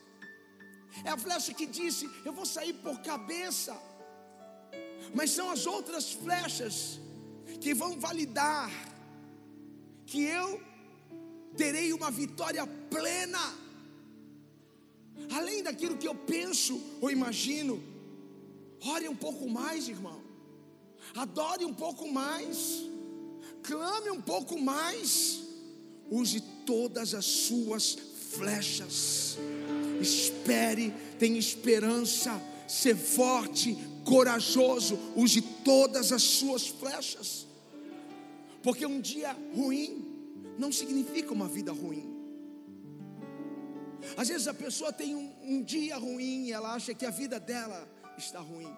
é 1.04 1.10
a 1.10 1.16
flecha 1.16 1.52
que 1.54 1.66
disse: 1.66 2.08
Eu 2.24 2.32
vou 2.32 2.46
sair 2.46 2.72
por 2.74 3.00
cabeça. 3.00 3.76
Mas 5.14 5.30
são 5.30 5.50
as 5.50 5.64
outras 5.66 6.12
flechas 6.12 7.00
que 7.60 7.72
vão 7.72 7.98
validar 7.98 8.70
que 10.06 10.22
eu 10.22 10.60
terei 11.56 11.92
uma 11.92 12.10
vitória 12.10 12.66
plena, 12.66 13.54
além 15.32 15.62
daquilo 15.62 15.96
que 15.96 16.08
eu 16.08 16.14
penso 16.14 16.80
ou 17.00 17.10
imagino. 17.10 17.82
Ore 18.80 19.08
um 19.08 19.16
pouco 19.16 19.48
mais, 19.48 19.88
irmão, 19.88 20.22
adore 21.14 21.64
um 21.64 21.74
pouco 21.74 22.06
mais, 22.12 22.84
clame 23.62 24.10
um 24.10 24.20
pouco 24.20 24.56
mais 24.60 25.48
use 26.10 26.42
todas 26.68 27.14
as 27.14 27.24
suas 27.24 27.96
flechas. 28.32 29.38
Espere, 30.02 30.92
tenha 31.18 31.38
esperança, 31.38 32.38
ser 32.68 32.94
forte, 32.94 33.74
corajoso, 34.04 34.98
use 35.16 35.40
todas 35.40 36.12
as 36.12 36.22
suas 36.22 36.66
flechas. 36.66 37.46
Porque 38.62 38.84
um 38.84 39.00
dia 39.00 39.34
ruim 39.56 40.04
não 40.58 40.70
significa 40.70 41.32
uma 41.32 41.48
vida 41.48 41.72
ruim. 41.72 42.06
Às 44.14 44.28
vezes 44.28 44.46
a 44.46 44.52
pessoa 44.52 44.92
tem 44.92 45.14
um, 45.14 45.32
um 45.42 45.62
dia 45.62 45.96
ruim 45.96 46.48
e 46.48 46.52
ela 46.52 46.74
acha 46.74 46.92
que 46.92 47.06
a 47.06 47.10
vida 47.10 47.40
dela 47.40 47.88
está 48.18 48.40
ruim. 48.40 48.76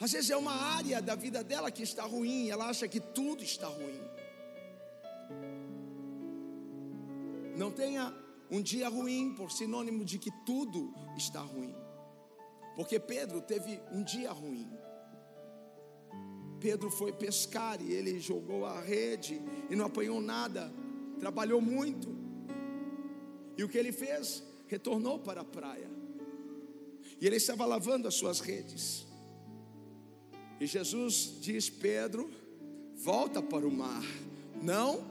Às 0.00 0.12
vezes 0.12 0.30
é 0.30 0.36
uma 0.38 0.54
área 0.54 1.02
da 1.02 1.14
vida 1.14 1.44
dela 1.44 1.70
que 1.70 1.82
está 1.82 2.04
ruim, 2.04 2.46
e 2.46 2.50
ela 2.50 2.66
acha 2.66 2.88
que 2.88 3.00
tudo 3.00 3.44
está 3.44 3.66
ruim. 3.66 4.00
Não 7.58 7.72
tenha 7.72 8.14
um 8.48 8.62
dia 8.62 8.88
ruim 8.88 9.34
por 9.34 9.50
sinônimo 9.50 10.04
de 10.04 10.16
que 10.16 10.30
tudo 10.46 10.94
está 11.16 11.40
ruim. 11.40 11.74
Porque 12.76 13.00
Pedro 13.00 13.40
teve 13.40 13.80
um 13.90 14.04
dia 14.04 14.30
ruim. 14.30 14.70
Pedro 16.60 16.88
foi 16.88 17.12
pescar 17.12 17.82
e 17.82 17.92
ele 17.92 18.20
jogou 18.20 18.64
a 18.64 18.80
rede 18.80 19.42
e 19.68 19.74
não 19.74 19.86
apanhou 19.86 20.20
nada. 20.20 20.72
Trabalhou 21.18 21.60
muito. 21.60 22.16
E 23.56 23.64
o 23.64 23.68
que 23.68 23.76
ele 23.76 23.90
fez? 23.90 24.44
Retornou 24.68 25.18
para 25.18 25.40
a 25.40 25.44
praia. 25.44 25.90
E 27.20 27.26
ele 27.26 27.36
estava 27.36 27.66
lavando 27.66 28.06
as 28.06 28.14
suas 28.14 28.38
redes. 28.38 29.04
E 30.60 30.66
Jesus 30.66 31.38
diz: 31.40 31.68
Pedro, 31.68 32.30
volta 32.94 33.42
para 33.42 33.66
o 33.66 33.70
mar, 33.70 34.04
não 34.62 35.04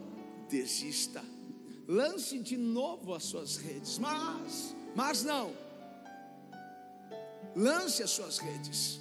desista 0.48 1.22
lance 1.88 2.38
de 2.38 2.58
novo 2.58 3.14
as 3.14 3.24
suas 3.24 3.56
redes, 3.56 3.98
mas, 3.98 4.76
mas 4.94 5.24
não, 5.24 5.56
lance 7.56 8.02
as 8.02 8.10
suas 8.10 8.36
redes, 8.36 9.00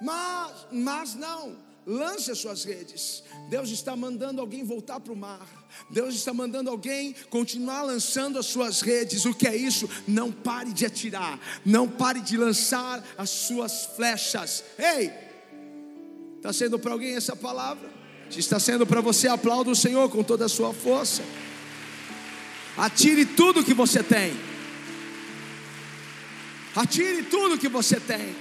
mas, 0.00 0.66
mas 0.72 1.14
não, 1.14 1.58
lance 1.86 2.30
as 2.30 2.38
suas 2.38 2.64
redes. 2.64 3.22
Deus 3.50 3.68
está 3.68 3.94
mandando 3.94 4.40
alguém 4.40 4.64
voltar 4.64 4.98
para 4.98 5.12
o 5.12 5.16
mar. 5.16 5.46
Deus 5.90 6.14
está 6.14 6.32
mandando 6.32 6.70
alguém 6.70 7.14
continuar 7.28 7.82
lançando 7.82 8.38
as 8.38 8.46
suas 8.46 8.80
redes. 8.80 9.26
O 9.26 9.34
que 9.34 9.46
é 9.46 9.54
isso? 9.54 9.88
Não 10.08 10.32
pare 10.32 10.72
de 10.72 10.86
atirar. 10.86 11.38
Não 11.64 11.88
pare 11.88 12.20
de 12.20 12.36
lançar 12.36 13.04
as 13.18 13.28
suas 13.28 13.84
flechas. 13.96 14.64
Ei, 14.78 15.12
está 16.36 16.52
sendo 16.52 16.78
para 16.78 16.92
alguém 16.92 17.14
essa 17.14 17.36
palavra? 17.36 17.93
Se 18.30 18.40
está 18.40 18.58
sendo 18.58 18.86
para 18.86 19.00
você, 19.00 19.28
aplauda 19.28 19.70
o 19.70 19.76
Senhor 19.76 20.08
com 20.10 20.22
toda 20.22 20.46
a 20.46 20.48
sua 20.48 20.72
força. 20.72 21.22
Atire 22.76 23.24
tudo 23.24 23.64
que 23.64 23.74
você 23.74 24.02
tem. 24.02 24.34
Atire 26.74 27.22
tudo 27.24 27.58
que 27.58 27.68
você 27.68 28.00
tem. 28.00 28.34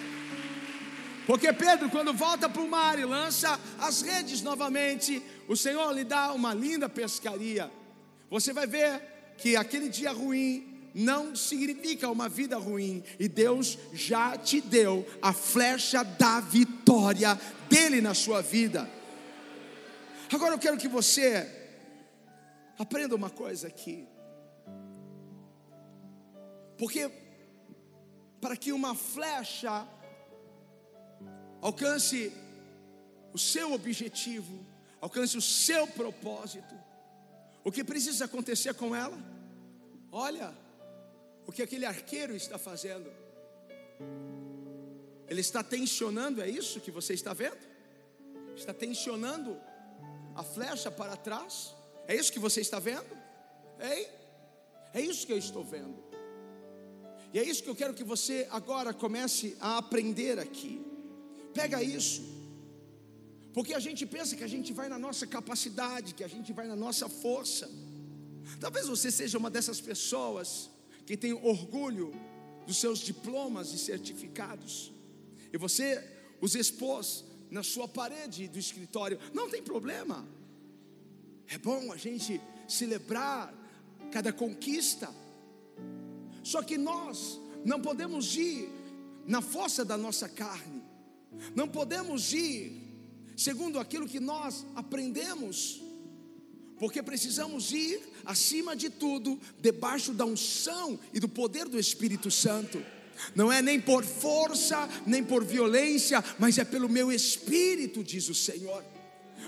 Porque 1.26 1.54
Pedro, 1.54 1.90
quando 1.90 2.14
volta 2.14 2.50
para 2.50 2.62
o 2.62 2.70
mar 2.70 3.00
e 3.00 3.06
lança 3.06 3.60
as 3.80 4.02
redes 4.02 4.42
novamente, 4.42 5.22
o 5.48 5.56
Senhor 5.56 5.92
lhe 5.94 6.04
dá 6.04 6.34
uma 6.34 6.54
linda 6.54 6.90
pescaria. 6.90 7.72
Você 8.30 8.52
vai 8.52 8.68
ver 8.68 9.02
que 9.38 9.56
aquele 9.56 9.88
dia 9.88 10.12
ruim 10.12 10.74
não 10.94 11.36
significa 11.36 12.10
uma 12.10 12.30
vida 12.30 12.58
ruim, 12.58 13.04
e 13.20 13.28
Deus 13.28 13.80
já 13.94 14.38
te 14.38 14.62
deu 14.62 15.06
a 15.22 15.34
flecha 15.34 16.04
da 16.04 16.40
vitória 16.40 17.40
dele 17.70 18.00
na 18.00 18.14
sua 18.14 18.42
vida. 18.42 18.90
Agora 20.34 20.56
eu 20.56 20.60
quero 20.60 20.78
que 20.78 20.88
você 20.88 21.48
aprenda 22.80 23.16
uma 23.16 23.30
coisa 23.30 23.68
aqui. 23.68 24.08
Porque 26.76 27.12
para 28.42 28.58
que 28.58 28.72
uma 28.72 28.96
flecha 28.96 29.88
alcance 31.62 32.34
o 33.32 33.38
seu 33.38 33.74
objetivo, 33.74 34.66
alcance 35.00 35.38
o 35.38 35.42
seu 35.42 35.86
propósito, 35.86 36.74
o 37.64 37.72
que 37.72 37.84
precisa 37.84 38.26
acontecer 38.26 38.74
com 38.74 38.96
ela? 38.96 39.18
Olha 40.12 40.52
o 41.46 41.52
que 41.52 41.62
aquele 41.62 41.86
arqueiro 41.86 42.36
está 42.36 42.58
fazendo. 42.58 43.12
Ele 45.28 45.42
está 45.42 45.64
tensionando, 45.64 46.42
é 46.42 46.50
isso 46.50 46.82
que 46.82 46.90
você 46.90 47.14
está 47.14 47.34
vendo? 47.34 47.62
Está 48.56 48.74
tensionando 48.74 49.62
a 50.36 50.44
flecha 50.44 50.90
para 50.92 51.16
trás. 51.16 51.74
É 52.08 52.16
isso 52.16 52.32
que 52.32 52.40
você 52.40 52.62
está 52.62 52.80
vendo? 52.80 53.18
Ei? 53.80 54.08
É 54.94 55.02
isso 55.02 55.26
que 55.26 55.34
eu 55.34 55.38
estou 55.38 55.64
vendo. 55.64 56.04
E 57.34 57.40
é 57.40 57.44
isso 57.44 57.64
que 57.64 57.70
eu 57.70 57.76
quero 57.76 57.94
que 57.94 58.04
você 58.04 58.48
agora 58.52 58.94
comece 58.94 59.58
a 59.60 59.78
aprender 59.78 60.38
aqui. 60.38 60.86
Pega 61.54 61.82
isso. 61.82 62.22
Porque 63.54 63.74
a 63.74 63.80
gente 63.80 64.06
pensa 64.06 64.36
que 64.36 64.44
a 64.44 64.48
gente 64.48 64.72
vai 64.74 64.88
na 64.88 65.00
nossa 65.00 65.26
capacidade, 65.26 66.14
que 66.14 66.24
a 66.24 66.28
gente 66.28 66.52
vai 66.54 66.68
na 66.68 66.76
nossa 66.76 67.08
força. 67.10 67.70
Talvez 68.60 68.88
você 68.88 69.12
seja 69.12 69.38
uma 69.38 69.50
dessas 69.50 69.80
pessoas 69.82 70.70
que 71.06 71.18
tem 71.18 71.34
orgulho 71.34 72.12
dos 72.66 72.78
seus 72.78 73.00
diplomas 73.00 73.74
e 73.74 73.78
certificados. 73.78 74.92
E 75.52 75.58
você 75.58 76.04
os 76.42 76.56
expôs 76.56 77.24
na 77.54 77.62
sua 77.62 77.88
parede 77.88 78.48
do 78.48 78.58
escritório. 78.58 79.20
Não 79.32 79.48
tem 79.48 79.62
problema. 79.62 80.28
É 81.48 81.58
bom 81.60 81.92
a 81.92 81.96
gente 81.96 82.42
celebrar 82.68 83.54
cada 84.12 84.34
conquista. 84.34 85.14
Só 86.44 86.64
que 86.64 86.80
nós 86.80 87.40
não 87.64 87.80
podemos 87.80 88.36
ir 88.36 88.68
na 89.28 89.40
força 89.40 89.86
da 89.86 89.96
nossa 89.96 90.28
carne. 90.28 90.82
Não 91.56 91.68
podemos 91.68 92.34
ir 92.34 92.82
segundo 93.38 93.80
aquilo 93.80 94.10
que 94.10 94.20
nós 94.20 94.66
aprendemos. 94.76 95.80
Porque 96.80 97.04
precisamos 97.04 97.72
ir, 97.72 98.02
acima 98.26 98.76
de 98.76 98.90
tudo, 98.90 99.40
debaixo 99.62 100.12
da 100.12 100.26
unção 100.26 101.00
e 101.14 101.20
do 101.20 101.30
poder 101.30 101.70
do 101.70 101.80
Espírito 101.80 102.32
Santo 102.32 102.84
não 103.36 103.52
é 103.52 103.62
nem 103.62 103.80
por 103.80 104.04
força, 104.04 104.88
nem 105.06 105.24
por 105.24 105.44
violência, 105.44 106.24
mas 106.40 106.58
é 106.58 106.64
pelo 106.64 106.90
meu 106.90 107.12
espírito, 107.12 108.04
diz 108.04 108.30
o 108.30 108.36
Senhor. 108.36 108.84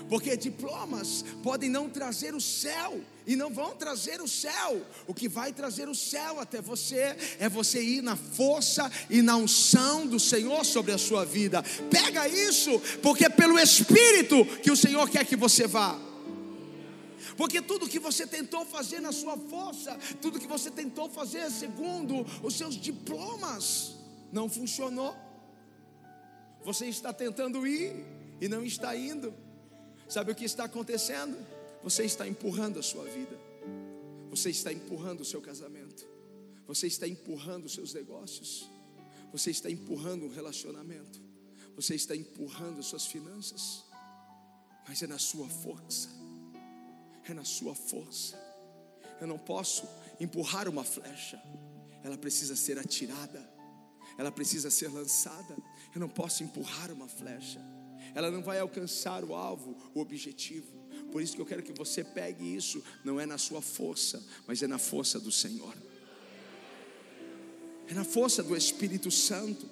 Porque 0.08 0.36
diplomas 0.36 1.24
podem 1.42 1.70
não 1.70 1.88
trazer 1.88 2.34
o 2.34 2.40
céu, 2.40 3.00
e 3.26 3.34
não 3.34 3.50
vão 3.50 3.74
trazer 3.74 4.20
o 4.20 4.28
céu. 4.28 4.80
O 5.06 5.12
que 5.12 5.28
vai 5.28 5.52
trazer 5.52 5.88
o 5.88 5.94
céu 5.94 6.38
até 6.38 6.62
você 6.62 7.16
é 7.38 7.48
você 7.48 7.82
ir 7.82 8.02
na 8.02 8.14
força 8.14 8.90
e 9.10 9.20
na 9.20 9.36
unção 9.36 10.06
do 10.06 10.20
Senhor 10.20 10.64
sobre 10.64 10.92
a 10.92 10.98
sua 10.98 11.24
vida. 11.24 11.62
Pega 11.90 12.28
isso, 12.28 12.80
porque 13.02 13.24
é 13.24 13.28
pelo 13.28 13.58
Espírito 13.58 14.44
que 14.62 14.70
o 14.70 14.76
Senhor 14.76 15.10
quer 15.10 15.24
que 15.24 15.36
você 15.36 15.66
vá. 15.66 15.98
Porque 17.36 17.60
tudo 17.60 17.88
que 17.88 17.98
você 17.98 18.26
tentou 18.26 18.64
fazer 18.64 19.00
na 19.00 19.12
sua 19.12 19.36
força, 19.36 19.96
tudo 20.22 20.40
que 20.40 20.46
você 20.46 20.70
tentou 20.70 21.08
fazer 21.10 21.50
segundo 21.50 22.24
os 22.42 22.54
seus 22.54 22.74
diplomas, 22.74 23.94
não 24.32 24.48
funcionou. 24.48 25.14
Você 26.64 26.86
está 26.86 27.12
tentando 27.12 27.66
ir 27.66 28.04
e 28.40 28.48
não 28.48 28.64
está 28.64 28.96
indo. 28.96 29.34
Sabe 30.08 30.32
o 30.32 30.34
que 30.34 30.44
está 30.44 30.64
acontecendo? 30.64 31.36
Você 31.82 32.04
está 32.04 32.26
empurrando 32.26 32.78
a 32.78 32.82
sua 32.82 33.04
vida. 33.04 33.38
Você 34.30 34.50
está 34.50 34.72
empurrando 34.72 35.20
o 35.20 35.24
seu 35.24 35.40
casamento. 35.40 36.06
Você 36.66 36.86
está 36.86 37.06
empurrando 37.06 37.66
os 37.66 37.74
seus 37.74 37.92
negócios. 37.92 38.68
Você 39.30 39.50
está 39.50 39.70
empurrando 39.70 40.24
um 40.24 40.30
relacionamento. 40.30 41.20
Você 41.76 41.94
está 41.94 42.16
empurrando 42.16 42.80
as 42.80 42.86
suas 42.86 43.06
finanças. 43.06 43.84
Mas 44.88 45.02
é 45.02 45.06
na 45.06 45.18
sua 45.18 45.48
força 45.48 46.25
é 47.32 47.34
na 47.34 47.44
sua 47.44 47.74
força. 47.74 48.36
Eu 49.20 49.26
não 49.26 49.38
posso 49.38 49.88
empurrar 50.20 50.68
uma 50.68 50.84
flecha, 50.84 51.40
ela 52.02 52.16
precisa 52.16 52.54
ser 52.54 52.78
atirada, 52.78 53.48
ela 54.18 54.30
precisa 54.30 54.70
ser 54.70 54.88
lançada. 54.88 55.56
Eu 55.94 56.00
não 56.00 56.08
posso 56.08 56.42
empurrar 56.42 56.90
uma 56.90 57.08
flecha, 57.08 57.60
ela 58.14 58.30
não 58.30 58.42
vai 58.42 58.58
alcançar 58.58 59.24
o 59.24 59.34
alvo, 59.34 59.76
o 59.94 60.00
objetivo. 60.00 60.76
Por 61.10 61.22
isso 61.22 61.34
que 61.34 61.40
eu 61.40 61.46
quero 61.46 61.62
que 61.62 61.72
você 61.72 62.04
pegue 62.04 62.54
isso, 62.54 62.82
não 63.04 63.20
é 63.20 63.26
na 63.26 63.38
sua 63.38 63.62
força, 63.62 64.22
mas 64.46 64.62
é 64.62 64.66
na 64.66 64.78
força 64.78 65.18
do 65.18 65.32
Senhor, 65.32 65.74
é 67.88 67.94
na 67.94 68.04
força 68.04 68.42
do 68.42 68.56
Espírito 68.56 69.10
Santo, 69.10 69.68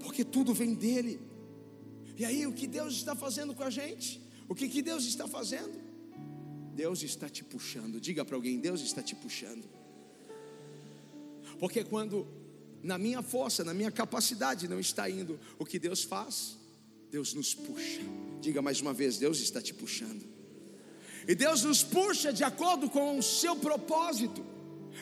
porque 0.00 0.24
tudo 0.24 0.52
vem 0.52 0.74
dEle. 0.74 1.20
E 2.16 2.24
aí, 2.24 2.46
o 2.46 2.52
que 2.52 2.66
Deus 2.66 2.94
está 2.94 3.14
fazendo 3.14 3.54
com 3.54 3.62
a 3.62 3.70
gente? 3.70 4.20
O 4.48 4.54
que, 4.54 4.68
que 4.68 4.82
Deus 4.82 5.04
está 5.04 5.26
fazendo? 5.26 5.81
Deus 6.74 7.02
está 7.02 7.28
te 7.28 7.44
puxando. 7.44 8.00
Diga 8.00 8.24
para 8.24 8.36
alguém: 8.36 8.58
Deus 8.58 8.80
está 8.80 9.02
te 9.02 9.14
puxando. 9.14 9.68
Porque 11.58 11.84
quando 11.84 12.26
na 12.82 12.98
minha 12.98 13.22
força, 13.22 13.62
na 13.62 13.72
minha 13.72 13.90
capacidade 13.90 14.66
não 14.66 14.80
está 14.80 15.08
indo 15.08 15.38
o 15.58 15.64
que 15.64 15.78
Deus 15.78 16.02
faz, 16.02 16.58
Deus 17.10 17.34
nos 17.34 17.54
puxa. 17.54 18.00
Diga 18.40 18.60
mais 18.60 18.80
uma 18.80 18.92
vez: 18.92 19.18
Deus 19.18 19.40
está 19.40 19.60
te 19.60 19.72
puxando. 19.72 20.24
E 21.28 21.34
Deus 21.34 21.62
nos 21.62 21.84
puxa 21.84 22.32
de 22.32 22.42
acordo 22.42 22.90
com 22.90 23.18
o 23.18 23.22
seu 23.22 23.54
propósito, 23.54 24.44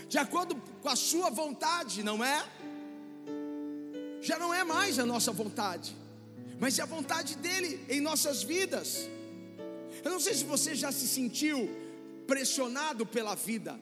de 0.08 0.18
acordo 0.18 0.54
com 0.82 0.88
a 0.88 0.96
sua 0.96 1.30
vontade, 1.30 2.02
não 2.02 2.22
é? 2.22 2.46
Já 4.20 4.38
não 4.38 4.52
é 4.52 4.62
mais 4.64 4.98
a 4.98 5.06
nossa 5.06 5.32
vontade, 5.32 5.96
mas 6.58 6.78
é 6.78 6.82
a 6.82 6.86
vontade 6.86 7.36
dele 7.36 7.82
em 7.88 8.00
nossas 8.00 8.42
vidas. 8.42 9.08
Eu 10.04 10.10
não 10.10 10.20
sei 10.20 10.34
se 10.34 10.44
você 10.44 10.74
já 10.74 10.90
se 10.92 11.06
sentiu 11.06 11.68
pressionado 12.26 13.04
pela 13.04 13.34
vida. 13.34 13.78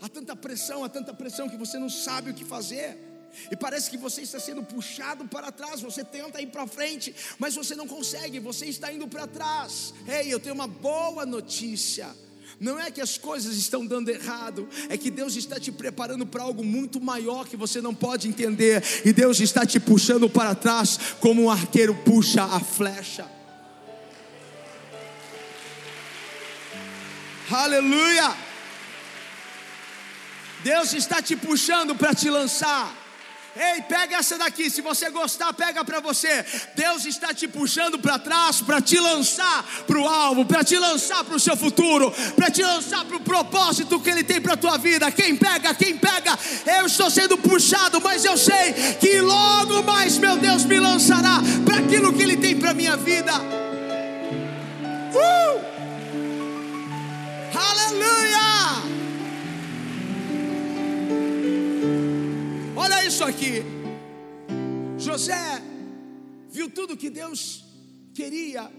Há 0.00 0.08
tanta 0.08 0.34
pressão, 0.34 0.82
há 0.84 0.88
tanta 0.88 1.12
pressão 1.12 1.48
que 1.48 1.56
você 1.56 1.78
não 1.78 1.90
sabe 1.90 2.30
o 2.30 2.34
que 2.34 2.44
fazer. 2.44 2.96
E 3.50 3.56
parece 3.56 3.90
que 3.90 3.96
você 3.96 4.22
está 4.22 4.40
sendo 4.40 4.62
puxado 4.62 5.26
para 5.26 5.52
trás. 5.52 5.80
Você 5.80 6.02
tenta 6.02 6.40
ir 6.40 6.48
para 6.48 6.66
frente, 6.66 7.14
mas 7.38 7.54
você 7.54 7.74
não 7.74 7.86
consegue. 7.86 8.40
Você 8.40 8.66
está 8.66 8.92
indo 8.92 9.06
para 9.06 9.26
trás. 9.26 9.94
Ei, 10.08 10.32
eu 10.32 10.40
tenho 10.40 10.54
uma 10.54 10.66
boa 10.66 11.24
notícia. 11.26 12.08
Não 12.58 12.78
é 12.78 12.90
que 12.90 13.00
as 13.00 13.16
coisas 13.16 13.56
estão 13.56 13.86
dando 13.86 14.10
errado, 14.10 14.68
é 14.90 14.98
que 14.98 15.10
Deus 15.10 15.34
está 15.34 15.58
te 15.58 15.72
preparando 15.72 16.26
para 16.26 16.42
algo 16.42 16.62
muito 16.62 17.00
maior 17.00 17.48
que 17.48 17.56
você 17.56 17.80
não 17.80 17.94
pode 17.94 18.28
entender, 18.28 18.82
e 19.02 19.14
Deus 19.14 19.40
está 19.40 19.64
te 19.64 19.80
puxando 19.80 20.28
para 20.28 20.54
trás, 20.54 20.98
como 21.20 21.44
um 21.44 21.50
arqueiro 21.50 21.94
puxa 22.04 22.42
a 22.42 22.60
flecha. 22.60 23.39
Aleluia! 27.50 28.34
Deus 30.62 30.92
está 30.92 31.20
te 31.20 31.34
puxando 31.34 31.94
para 31.94 32.14
te 32.14 32.30
lançar. 32.30 32.94
Ei, 33.56 33.82
pega 33.82 34.16
essa 34.16 34.38
daqui, 34.38 34.70
se 34.70 34.80
você 34.80 35.10
gostar, 35.10 35.52
pega 35.52 35.84
para 35.84 35.98
você. 35.98 36.44
Deus 36.76 37.04
está 37.04 37.34
te 37.34 37.48
puxando 37.48 37.98
para 37.98 38.16
trás 38.16 38.60
para 38.60 38.80
te 38.80 38.98
lançar 39.00 39.64
para 39.88 39.98
o 39.98 40.06
alvo, 40.06 40.46
para 40.46 40.62
te 40.62 40.78
lançar 40.78 41.24
para 41.24 41.34
o 41.34 41.40
seu 41.40 41.56
futuro, 41.56 42.12
para 42.36 42.48
te 42.48 42.62
lançar 42.62 43.04
para 43.04 43.16
o 43.16 43.20
propósito 43.20 43.98
que 43.98 44.08
Ele 44.08 44.22
tem 44.22 44.40
para 44.40 44.54
a 44.54 44.56
tua 44.56 44.78
vida. 44.78 45.10
Quem 45.10 45.34
pega, 45.34 45.74
quem 45.74 45.98
pega, 45.98 46.38
eu 46.78 46.86
estou 46.86 47.10
sendo 47.10 47.36
puxado, 47.36 48.00
mas 48.00 48.24
eu 48.24 48.36
sei 48.36 48.72
que 49.00 49.20
logo 49.20 49.82
mais, 49.82 50.16
meu 50.16 50.36
Deus, 50.36 50.64
me 50.64 50.78
lançará 50.78 51.40
para 51.64 51.78
aquilo 51.78 52.12
que 52.12 52.22
Ele 52.22 52.36
tem 52.36 52.56
para 52.56 52.72
minha 52.72 52.96
vida. 52.96 53.32
Uh! 55.12 55.69
Aleluia! 57.68 58.48
Olha 62.76 63.06
isso 63.06 63.22
aqui. 63.24 63.62
José 64.98 65.62
viu 66.48 66.70
tudo 66.70 66.96
que 66.96 67.10
Deus 67.10 67.64
queria 68.14 68.70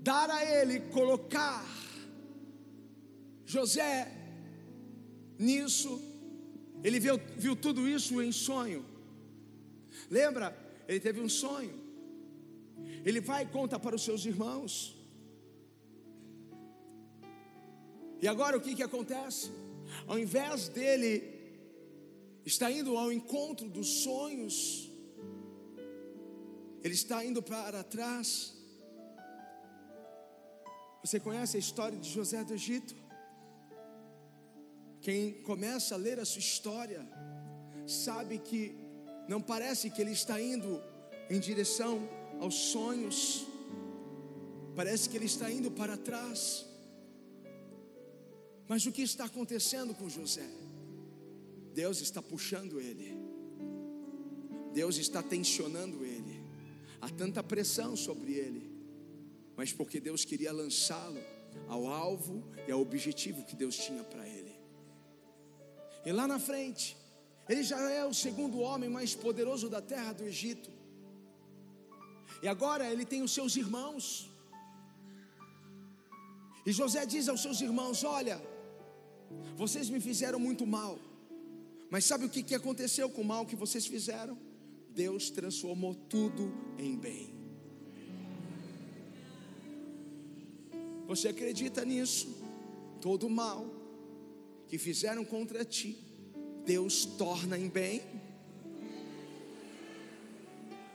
dar 0.00 0.28
a 0.30 0.44
ele, 0.44 0.80
colocar 0.80 1.64
José 3.46 4.10
nisso. 5.38 6.00
Ele 6.82 6.98
viu, 7.00 7.18
viu 7.36 7.56
tudo 7.56 7.88
isso 7.88 8.20
em 8.20 8.32
sonho. 8.32 8.84
Lembra? 10.10 10.56
Ele 10.86 11.00
teve 11.00 11.20
um 11.20 11.28
sonho. 11.28 11.72
Ele 13.04 13.20
vai 13.20 13.44
e 13.44 13.46
conta 13.46 13.78
para 13.78 13.96
os 13.96 14.02
seus 14.02 14.26
irmãos. 14.26 14.93
E 18.20 18.28
agora 18.28 18.56
o 18.56 18.60
que, 18.60 18.74
que 18.74 18.82
acontece? 18.82 19.50
Ao 20.06 20.18
invés 20.18 20.68
dele 20.68 21.34
estar 22.44 22.70
indo 22.70 22.96
ao 22.96 23.12
encontro 23.12 23.68
dos 23.68 24.02
sonhos, 24.02 24.90
ele 26.82 26.94
está 26.94 27.24
indo 27.24 27.42
para 27.42 27.82
trás. 27.82 28.54
Você 31.02 31.18
conhece 31.20 31.56
a 31.56 31.60
história 31.60 31.98
de 31.98 32.08
José 32.08 32.44
do 32.44 32.54
Egito? 32.54 32.94
Quem 35.00 35.32
começa 35.42 35.94
a 35.94 35.98
ler 35.98 36.18
a 36.18 36.24
sua 36.24 36.40
história, 36.40 37.06
sabe 37.86 38.38
que 38.38 38.74
não 39.28 39.40
parece 39.40 39.90
que 39.90 40.00
ele 40.00 40.12
está 40.12 40.40
indo 40.40 40.82
em 41.28 41.38
direção 41.38 42.08
aos 42.40 42.54
sonhos, 42.54 43.46
parece 44.74 45.08
que 45.08 45.16
ele 45.16 45.26
está 45.26 45.50
indo 45.50 45.70
para 45.70 45.96
trás. 45.96 46.66
Mas 48.68 48.86
o 48.86 48.92
que 48.92 49.02
está 49.02 49.26
acontecendo 49.26 49.94
com 49.94 50.08
José? 50.08 50.48
Deus 51.74 52.00
está 52.00 52.22
puxando 52.22 52.80
ele, 52.80 53.18
Deus 54.72 54.96
está 54.96 55.22
tensionando 55.22 56.04
ele, 56.04 56.40
há 57.00 57.10
tanta 57.10 57.42
pressão 57.42 57.96
sobre 57.96 58.32
ele, 58.34 58.70
mas 59.56 59.72
porque 59.72 60.00
Deus 60.00 60.24
queria 60.24 60.52
lançá-lo 60.52 61.20
ao 61.68 61.86
alvo 61.88 62.44
e 62.66 62.72
ao 62.72 62.80
objetivo 62.80 63.44
que 63.44 63.56
Deus 63.56 63.76
tinha 63.76 64.04
para 64.04 64.26
ele. 64.28 64.54
E 66.06 66.12
lá 66.12 66.28
na 66.28 66.38
frente, 66.38 66.96
ele 67.48 67.62
já 67.62 67.78
é 67.90 68.04
o 68.04 68.14
segundo 68.14 68.60
homem 68.60 68.88
mais 68.88 69.14
poderoso 69.14 69.68
da 69.68 69.80
terra 69.80 70.12
do 70.12 70.24
Egito. 70.24 70.70
E 72.42 72.48
agora 72.48 72.90
ele 72.90 73.04
tem 73.04 73.22
os 73.22 73.32
seus 73.32 73.56
irmãos. 73.56 74.30
E 76.66 76.72
José 76.72 77.04
diz 77.06 77.28
aos 77.28 77.42
seus 77.42 77.60
irmãos: 77.60 78.04
Olha, 78.04 78.40
vocês 79.56 79.88
me 79.88 80.00
fizeram 80.00 80.38
muito 80.38 80.66
mal, 80.66 80.98
mas 81.90 82.04
sabe 82.04 82.24
o 82.24 82.28
que, 82.28 82.42
que 82.42 82.54
aconteceu 82.54 83.08
com 83.08 83.22
o 83.22 83.24
mal 83.24 83.46
que 83.46 83.56
vocês 83.56 83.86
fizeram? 83.86 84.36
Deus 84.90 85.30
transformou 85.30 85.94
tudo 85.94 86.52
em 86.78 86.96
bem. 86.96 87.34
Você 91.06 91.28
acredita 91.28 91.84
nisso? 91.84 92.28
Todo 93.00 93.28
mal 93.28 93.66
que 94.68 94.78
fizeram 94.78 95.24
contra 95.24 95.64
ti, 95.64 95.98
Deus 96.64 97.04
torna 97.04 97.58
em 97.58 97.68
bem. 97.68 98.02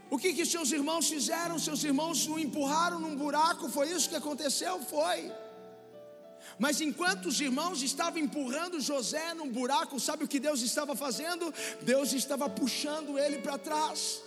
O 0.09 0.17
que 0.17 0.33
que 0.33 0.45
seus 0.45 0.71
irmãos 0.71 1.07
fizeram? 1.07 1.59
Seus 1.59 1.83
irmãos 1.83 2.27
o 2.27 2.39
empurraram 2.39 2.99
num 2.99 3.15
buraco, 3.15 3.69
foi 3.69 3.91
isso 3.91 4.09
que 4.09 4.15
aconteceu? 4.15 4.81
Foi. 4.83 5.31
Mas 6.59 6.81
enquanto 6.81 7.27
os 7.27 7.39
irmãos 7.39 7.81
estavam 7.81 8.19
empurrando 8.19 8.81
José 8.81 9.33
num 9.33 9.49
buraco, 9.49 9.99
sabe 9.99 10.25
o 10.25 10.27
que 10.27 10.39
Deus 10.39 10.61
estava 10.61 10.93
fazendo? 10.93 11.53
Deus 11.81 12.11
estava 12.11 12.49
puxando 12.49 13.17
ele 13.17 13.37
para 13.37 13.57
trás. 13.57 14.21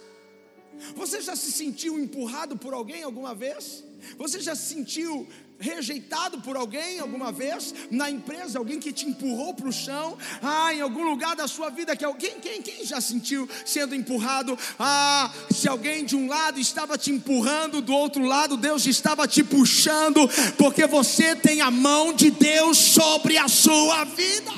Você 0.97 1.21
já 1.21 1.37
se 1.37 1.53
sentiu 1.53 1.99
empurrado 1.99 2.57
por 2.57 2.73
alguém 2.73 3.03
alguma 3.03 3.35
vez? 3.35 3.85
Você 4.17 4.41
já 4.41 4.55
se 4.57 4.75
sentiu 4.75 5.29
rejeitado 5.63 6.41
por 6.41 6.57
alguém 6.57 6.99
alguma 6.99 7.31
vez? 7.31 7.75
Na 7.91 8.11
empresa, 8.11 8.59
alguém 8.59 8.79
que 8.79 8.93
te 8.93 9.07
empurrou 9.07 9.55
para 9.55 9.69
o 9.69 9.73
chão? 9.73 10.19
Ah, 10.43 10.75
em 10.75 10.81
algum 10.81 11.05
lugar 11.09 11.37
da 11.37 11.47
sua 11.47 11.71
vida 11.71 11.97
que 11.97 12.05
alguém, 12.05 12.41
quem, 12.41 12.61
quem 12.61 12.85
já 12.85 13.01
sentiu 13.01 13.49
sendo 13.65 13.95
empurrado? 13.95 14.59
Ah, 14.79 15.31
se 15.51 15.69
alguém 15.69 16.05
de 16.05 16.17
um 16.17 16.29
lado 16.29 16.59
estava 16.59 16.99
te 16.99 17.11
empurrando, 17.11 17.81
do 17.81 17.95
outro 17.95 18.25
lado 18.25 18.57
Deus 18.57 18.87
estava 18.87 19.27
te 19.29 19.45
puxando, 19.45 20.29
porque 20.59 20.87
você 20.87 21.37
tem 21.37 21.61
a 21.61 21.71
mão 21.71 22.13
de 22.13 22.31
Deus 22.31 22.77
sobre 22.77 23.39
a 23.39 23.49
sua 23.49 24.05
vida. 24.05 24.53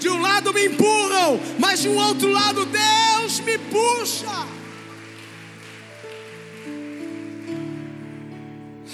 De 0.00 0.08
um 0.08 0.20
lado 0.20 0.52
me 0.52 0.66
empurram, 0.66 1.40
mas 1.58 1.80
de 1.80 1.88
um 1.88 1.96
outro 1.96 2.30
lado 2.30 2.64
Deus 2.66 3.40
me 3.40 3.58
puxa. 3.58 4.55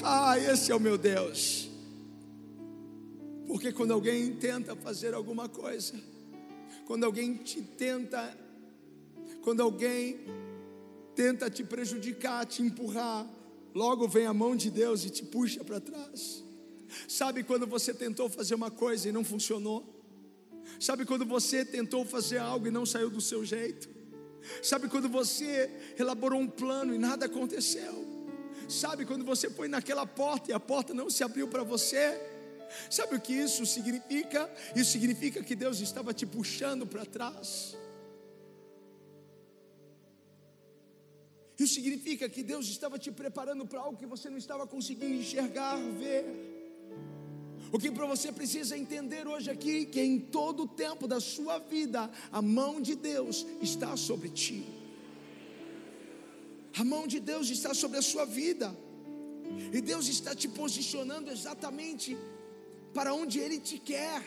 Ah, 0.05 0.37
esse 0.37 0.73
é 0.73 0.75
o 0.75 0.81
meu 0.81 0.99
Deus. 0.99 1.71
Porque 3.47 3.73
quando 3.73 3.93
alguém 3.93 4.35
tenta 4.35 4.75
fazer 4.75 5.15
alguma 5.15 5.49
coisa, 5.49 5.95
quando 6.87 7.05
alguém 7.05 7.37
te 7.37 7.63
tenta, 7.63 8.37
quando 9.43 9.63
alguém 9.63 10.21
tenta 11.15 11.49
te 11.49 11.63
prejudicar, 11.63 12.45
te 12.47 12.63
empurrar, 12.63 13.29
logo 13.75 14.09
vem 14.09 14.27
a 14.27 14.35
mão 14.35 14.57
de 14.57 14.71
Deus 14.71 15.05
e 15.05 15.11
te 15.11 15.25
puxa 15.25 15.63
para 15.63 15.81
trás. 15.81 16.43
Sabe 17.07 17.45
quando 17.45 17.67
você 17.67 17.95
tentou 17.95 18.29
fazer 18.29 18.55
uma 18.55 18.71
coisa 18.71 19.09
e 19.09 19.13
não 19.13 19.23
funcionou? 19.23 20.03
Sabe 20.81 21.05
quando 21.05 21.25
você 21.25 21.65
tentou 21.65 22.05
fazer 22.05 22.39
algo 22.39 22.67
e 22.67 22.71
não 22.71 22.85
saiu 22.85 23.09
do 23.09 23.21
seu 23.21 23.45
jeito? 23.45 23.89
Sabe 24.63 24.89
quando 24.89 25.09
você 25.09 25.71
elaborou 25.97 26.41
um 26.41 26.49
plano 26.49 26.93
e 26.93 26.99
nada 26.99 27.27
aconteceu? 27.27 28.12
Sabe 28.73 29.05
quando 29.05 29.25
você 29.25 29.51
foi 29.51 29.69
naquela 29.69 30.07
porta 30.07 30.51
e 30.51 30.55
a 30.55 30.61
porta 30.61 30.95
não 30.95 31.11
se 31.11 31.23
abriu 31.23 31.47
para 31.47 31.63
você? 31.63 32.19
Sabe 32.91 33.17
o 33.17 33.21
que 33.21 33.35
isso 33.35 33.67
significa? 33.67 34.51
Isso 34.75 34.93
significa 34.93 35.43
que 35.43 35.55
Deus 35.55 35.81
estava 35.81 36.15
te 36.15 36.25
puxando 36.25 36.87
para 36.87 37.05
trás. 37.05 37.77
Isso 41.59 41.75
significa 41.75 42.29
que 42.29 42.43
Deus 42.43 42.67
estava 42.67 42.99
te 42.99 43.13
preparando 43.13 43.67
para 43.67 43.81
algo 43.81 43.99
que 43.99 44.07
você 44.07 44.31
não 44.31 44.39
estava 44.39 44.67
conseguindo 44.67 45.15
enxergar, 45.15 45.77
ver. 45.77 46.25
O 47.71 47.79
que 47.79 47.91
para 47.91 48.07
você 48.07 48.33
precisa 48.33 48.77
entender 48.77 49.29
hoje 49.29 49.51
aqui 49.51 49.85
que 49.87 50.01
em 50.01 50.19
todo 50.19 50.65
o 50.65 50.69
tempo 50.69 51.07
da 51.07 51.21
sua 51.21 51.59
vida 51.59 52.11
a 52.31 52.43
mão 52.43 52.81
de 52.81 52.95
Deus 52.95 53.47
está 53.61 53.97
sobre 53.97 54.31
ti. 54.31 54.82
A 56.79 56.85
mão 56.85 57.07
de 57.07 57.21
Deus 57.21 57.49
está 57.51 57.75
sobre 57.75 57.99
a 57.99 58.03
sua 58.03 58.25
vida. 58.25 58.75
E 59.73 59.81
Deus 59.81 60.09
está 60.09 60.35
te 60.35 60.49
posicionando 60.49 61.31
exatamente 61.31 62.17
para 62.95 63.13
onde 63.15 63.39
Ele 63.39 63.59
te 63.59 63.79
quer, 63.79 64.23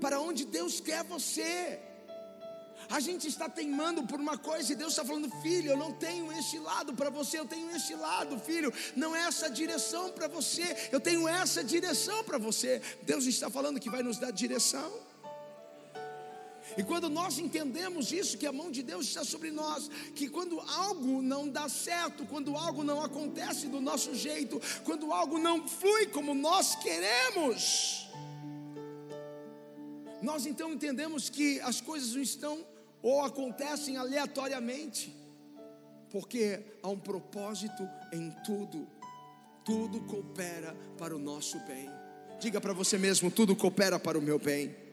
para 0.00 0.20
onde 0.20 0.44
Deus 0.44 0.80
quer 0.80 1.04
você. 1.04 1.78
A 2.88 2.98
gente 2.98 3.28
está 3.28 3.48
teimando 3.48 4.02
por 4.04 4.18
uma 4.18 4.36
coisa 4.36 4.72
e 4.72 4.74
Deus 4.74 4.92
está 4.92 5.04
falando, 5.04 5.30
filho, 5.42 5.70
eu 5.70 5.76
não 5.76 5.92
tenho 5.92 6.32
esse 6.32 6.58
lado 6.58 6.92
para 6.92 7.08
você, 7.08 7.38
eu 7.38 7.46
tenho 7.46 7.70
esse 7.70 7.94
lado, 7.94 8.38
filho, 8.38 8.72
não 8.96 9.14
é 9.14 9.20
essa 9.28 9.48
direção 9.48 10.10
para 10.10 10.26
você, 10.26 10.88
eu 10.90 10.98
tenho 10.98 11.28
essa 11.28 11.62
direção 11.62 12.24
para 12.24 12.38
você. 12.38 12.82
Deus 13.02 13.26
está 13.26 13.48
falando 13.48 13.78
que 13.78 13.90
vai 13.90 14.02
nos 14.02 14.18
dar 14.18 14.32
direção. 14.32 14.90
E 16.76 16.82
quando 16.82 17.08
nós 17.08 17.38
entendemos 17.38 18.12
isso, 18.12 18.38
que 18.38 18.46
a 18.46 18.52
mão 18.52 18.70
de 18.70 18.82
Deus 18.82 19.06
está 19.06 19.24
sobre 19.24 19.50
nós, 19.50 19.88
que 20.14 20.28
quando 20.28 20.60
algo 20.60 21.22
não 21.22 21.48
dá 21.48 21.68
certo, 21.68 22.24
quando 22.26 22.56
algo 22.56 22.84
não 22.84 23.02
acontece 23.02 23.66
do 23.66 23.80
nosso 23.80 24.14
jeito, 24.14 24.60
quando 24.84 25.12
algo 25.12 25.38
não 25.38 25.66
flui 25.66 26.06
como 26.06 26.34
nós 26.34 26.74
queremos, 26.76 28.08
nós 30.22 30.46
então 30.46 30.72
entendemos 30.72 31.28
que 31.28 31.60
as 31.60 31.80
coisas 31.80 32.14
não 32.14 32.22
estão 32.22 32.66
ou 33.02 33.24
acontecem 33.24 33.96
aleatoriamente, 33.96 35.14
porque 36.10 36.60
há 36.82 36.88
um 36.88 36.98
propósito 36.98 37.88
em 38.12 38.30
tudo, 38.44 38.86
tudo 39.64 40.00
coopera 40.02 40.76
para 40.98 41.16
o 41.16 41.18
nosso 41.18 41.58
bem. 41.60 41.88
Diga 42.38 42.60
para 42.60 42.72
você 42.72 42.98
mesmo: 42.98 43.30
tudo 43.30 43.56
coopera 43.56 43.98
para 43.98 44.18
o 44.18 44.22
meu 44.22 44.38
bem. 44.38 44.89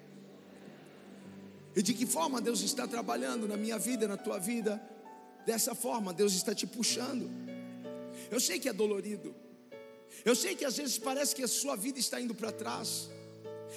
E 1.78 1.84
de 1.84 1.93
que 1.93 2.07
forma 2.07 2.41
Deus 2.41 2.61
está 2.61 2.88
trabalhando 2.88 3.47
na 3.47 3.55
minha 3.55 3.78
vida, 3.78 4.07
na 4.07 4.17
tua 4.17 4.39
vida? 4.39 4.82
Dessa 5.45 5.75
forma, 5.75 6.11
Deus 6.11 6.34
está 6.34 6.55
te 6.55 6.65
puxando. 6.65 7.30
Eu 8.32 8.39
sei 8.39 8.59
que 8.59 8.67
é 8.67 8.73
dolorido. 8.73 9.36
Eu 10.25 10.36
sei 10.36 10.55
que 10.55 10.65
às 10.65 10.75
vezes 10.75 10.97
parece 10.97 11.36
que 11.36 11.43
a 11.43 11.47
sua 11.47 11.75
vida 11.75 11.99
está 11.99 12.19
indo 12.19 12.34
para 12.34 12.51
trás. 12.51 13.11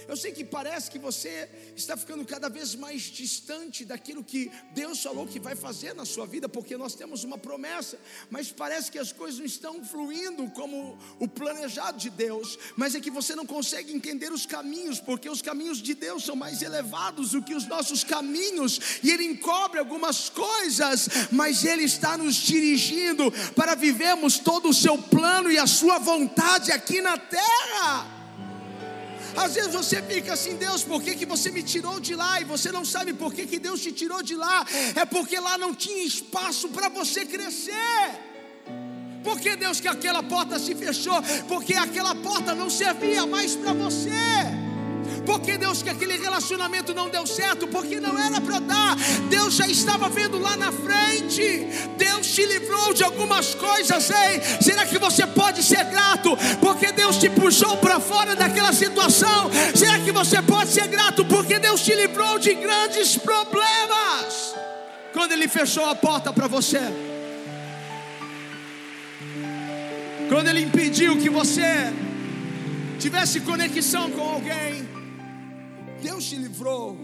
Eu 0.09 0.17
sei 0.17 0.33
que 0.33 0.45
parece 0.45 0.91
que 0.91 0.99
você 0.99 1.49
está 1.77 1.97
ficando 1.97 2.25
cada 2.25 2.49
vez 2.49 2.75
mais 2.75 3.03
distante 3.03 3.85
daquilo 3.85 4.25
que 4.25 4.51
Deus 4.73 5.03
falou 5.03 5.27
que 5.27 5.41
vai 5.41 5.55
fazer 5.55 5.95
na 5.95 6.05
sua 6.05 6.27
vida, 6.27 6.49
porque 6.49 6.77
nós 6.77 6.95
temos 6.95 7.25
uma 7.25 7.39
promessa, 7.39 7.99
mas 8.31 8.51
parece 8.51 8.91
que 8.91 8.99
as 8.99 9.13
coisas 9.13 9.39
não 9.39 9.47
estão 9.47 9.85
fluindo 9.85 10.49
como 10.51 10.99
o 11.19 11.29
planejado 11.29 11.99
de 11.99 12.11
Deus, 12.11 12.59
mas 12.77 12.95
é 12.95 13.01
que 13.01 13.11
você 13.11 13.35
não 13.35 13.47
consegue 13.47 13.93
entender 13.93 14.33
os 14.33 14.47
caminhos, 14.47 15.01
porque 15.01 15.29
os 15.29 15.43
caminhos 15.43 15.79
de 15.79 15.95
Deus 15.95 16.25
são 16.25 16.37
mais 16.37 16.63
elevados 16.63 17.31
do 17.33 17.43
que 17.43 17.55
os 17.55 17.67
nossos 17.67 18.05
caminhos, 18.05 19.01
e 19.03 19.11
Ele 19.11 19.25
encobre 19.25 19.79
algumas 19.79 20.29
coisas, 20.29 21.09
mas 21.31 21.65
Ele 21.65 21.85
está 21.85 22.17
nos 22.17 22.35
dirigindo 22.35 23.31
para 23.55 23.75
vivermos 23.75 24.39
todo 24.39 24.69
o 24.69 24.75
seu 24.75 24.97
plano 24.99 25.51
e 25.51 25.59
a 25.59 25.67
sua 25.67 25.99
vontade 25.99 26.73
aqui 26.73 27.01
na 27.01 27.17
terra. 27.17 28.20
Às 29.37 29.55
vezes 29.55 29.73
você 29.73 30.03
fica 30.03 30.33
assim, 30.33 30.57
Deus, 30.57 30.83
por 30.83 31.03
que, 31.03 31.15
que 31.15 31.27
você 31.27 31.51
me 31.51 31.63
tirou 31.63 32.01
de 32.01 32.15
lá? 32.15 32.41
E 32.41 32.45
você 32.45 32.71
não 32.71 32.85
sabe 32.85 33.13
por 33.13 33.33
que, 33.33 33.47
que 33.47 33.59
Deus 33.59 33.81
te 33.81 33.93
tirou 33.93 34.23
de 34.23 34.35
lá. 34.35 34.65
É 34.95 35.05
porque 35.05 35.39
lá 35.39 35.57
não 35.59 35.75
tinha 35.75 36.05
espaço 36.05 36.69
para 36.69 36.89
você 36.89 37.25
crescer. 37.25 37.75
Por 39.23 39.39
que 39.39 39.55
Deus 39.57 39.81
que 39.81 39.89
aquela 39.89 40.23
porta 40.23 40.59
se 40.59 40.75
fechou? 40.75 41.23
Porque 41.47 41.75
aquela 41.75 42.15
porta 42.15 42.55
não 42.55 42.71
servia 42.71 43.27
mais 43.27 43.55
para 43.55 43.73
você. 43.73 44.60
Porque 45.31 45.57
Deus 45.57 45.81
que 45.81 45.89
aquele 45.89 46.17
relacionamento 46.17 46.93
não 46.93 47.09
deu 47.09 47.25
certo, 47.25 47.69
porque 47.69 48.01
não 48.01 48.19
era 48.19 48.41
para 48.41 48.59
dar. 48.59 48.97
Deus 49.29 49.55
já 49.55 49.67
estava 49.69 50.09
vendo 50.09 50.41
lá 50.41 50.57
na 50.57 50.73
frente. 50.73 51.69
Deus 51.97 52.27
te 52.27 52.45
livrou 52.45 52.93
de 52.93 53.05
algumas 53.05 53.55
coisas, 53.55 54.11
ei. 54.11 54.41
Será 54.61 54.85
que 54.85 54.99
você 54.99 55.25
pode 55.29 55.63
ser 55.63 55.85
grato? 55.85 56.37
Porque 56.61 56.91
Deus 56.91 57.17
te 57.17 57.31
puxou 57.31 57.77
para 57.77 58.01
fora 58.01 58.35
daquela 58.35 58.73
situação? 58.73 59.49
Será 59.73 60.01
que 60.01 60.11
você 60.11 60.43
pode 60.43 60.73
ser 60.73 60.89
grato 60.89 61.25
porque 61.25 61.61
Deus 61.61 61.81
te 61.81 61.95
livrou 61.95 62.37
de 62.41 62.53
grandes 62.55 63.17
problemas? 63.17 64.57
Quando 65.13 65.31
Ele 65.31 65.47
fechou 65.47 65.89
a 65.89 65.95
porta 65.95 66.33
para 66.33 66.49
você, 66.49 66.81
quando 70.29 70.49
Ele 70.49 70.63
impediu 70.63 71.17
que 71.17 71.31
você 71.31 71.93
tivesse 72.99 73.39
conexão 73.39 74.11
com 74.11 74.23
alguém, 74.23 75.00
Deus 76.01 76.25
te 76.25 76.37
livrou. 76.37 76.97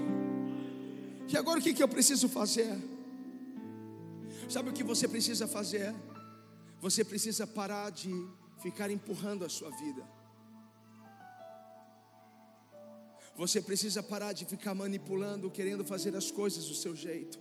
E 1.29 1.37
agora 1.37 1.59
o 1.59 1.63
que, 1.63 1.75
que 1.75 1.83
eu 1.83 1.89
preciso 1.89 2.29
fazer? 2.29 2.77
Sabe 4.49 4.71
o 4.71 4.73
que 4.73 4.85
você 4.85 5.09
precisa 5.09 5.47
fazer? 5.47 5.95
Você 6.81 7.05
precisa 7.05 7.47
parar 7.47 7.91
de 7.91 8.11
ficar 8.63 8.91
empurrando 8.91 9.45
a 9.45 9.49
sua 9.49 9.71
vida. 9.71 10.03
Você 13.37 13.61
precisa 13.61 14.03
parar 14.03 14.33
de 14.33 14.45
ficar 14.47 14.75
manipulando, 14.75 15.51
querendo 15.51 15.85
fazer 15.85 16.17
as 16.17 16.31
coisas 16.31 16.67
do 16.67 16.75
seu 16.75 16.97
jeito. 16.97 17.39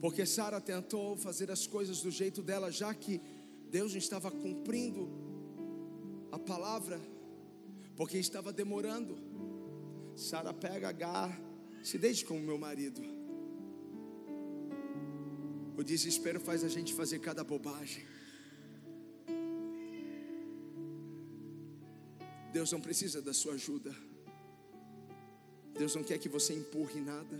Porque 0.00 0.24
Sara 0.26 0.60
tentou 0.60 1.16
fazer 1.16 1.50
as 1.50 1.66
coisas 1.66 2.00
do 2.00 2.10
jeito 2.10 2.42
dela, 2.42 2.70
já 2.70 2.92
que 2.94 3.20
Deus 3.70 3.94
estava 3.94 4.30
cumprindo 4.30 5.08
a 6.32 6.38
palavra, 6.38 7.00
porque 7.98 8.16
estava 8.16 8.52
demorando. 8.52 9.18
Sara 10.14 10.54
pega 10.54 10.88
Agar, 10.88 11.36
se 11.82 11.98
deite 11.98 12.24
com 12.24 12.36
o 12.38 12.40
meu 12.40 12.56
marido. 12.56 13.02
O 15.76 15.82
desespero 15.82 16.38
faz 16.38 16.62
a 16.62 16.68
gente 16.68 16.94
fazer 16.94 17.18
cada 17.18 17.42
bobagem. 17.42 18.04
Deus 22.52 22.70
não 22.70 22.80
precisa 22.80 23.20
da 23.20 23.34
sua 23.34 23.54
ajuda. 23.54 23.92
Deus 25.76 25.96
não 25.96 26.04
quer 26.04 26.18
que 26.18 26.28
você 26.28 26.54
empurre 26.54 27.00
nada, 27.00 27.36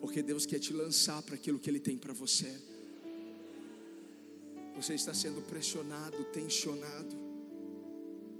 porque 0.00 0.20
Deus 0.20 0.44
quer 0.46 0.58
te 0.58 0.72
lançar 0.72 1.22
para 1.22 1.36
aquilo 1.36 1.60
que 1.60 1.70
Ele 1.70 1.80
tem 1.80 1.96
para 1.96 2.12
você. 2.12 2.60
Você 4.74 4.94
está 4.94 5.14
sendo 5.14 5.40
pressionado, 5.42 6.24
tensionado, 6.32 7.23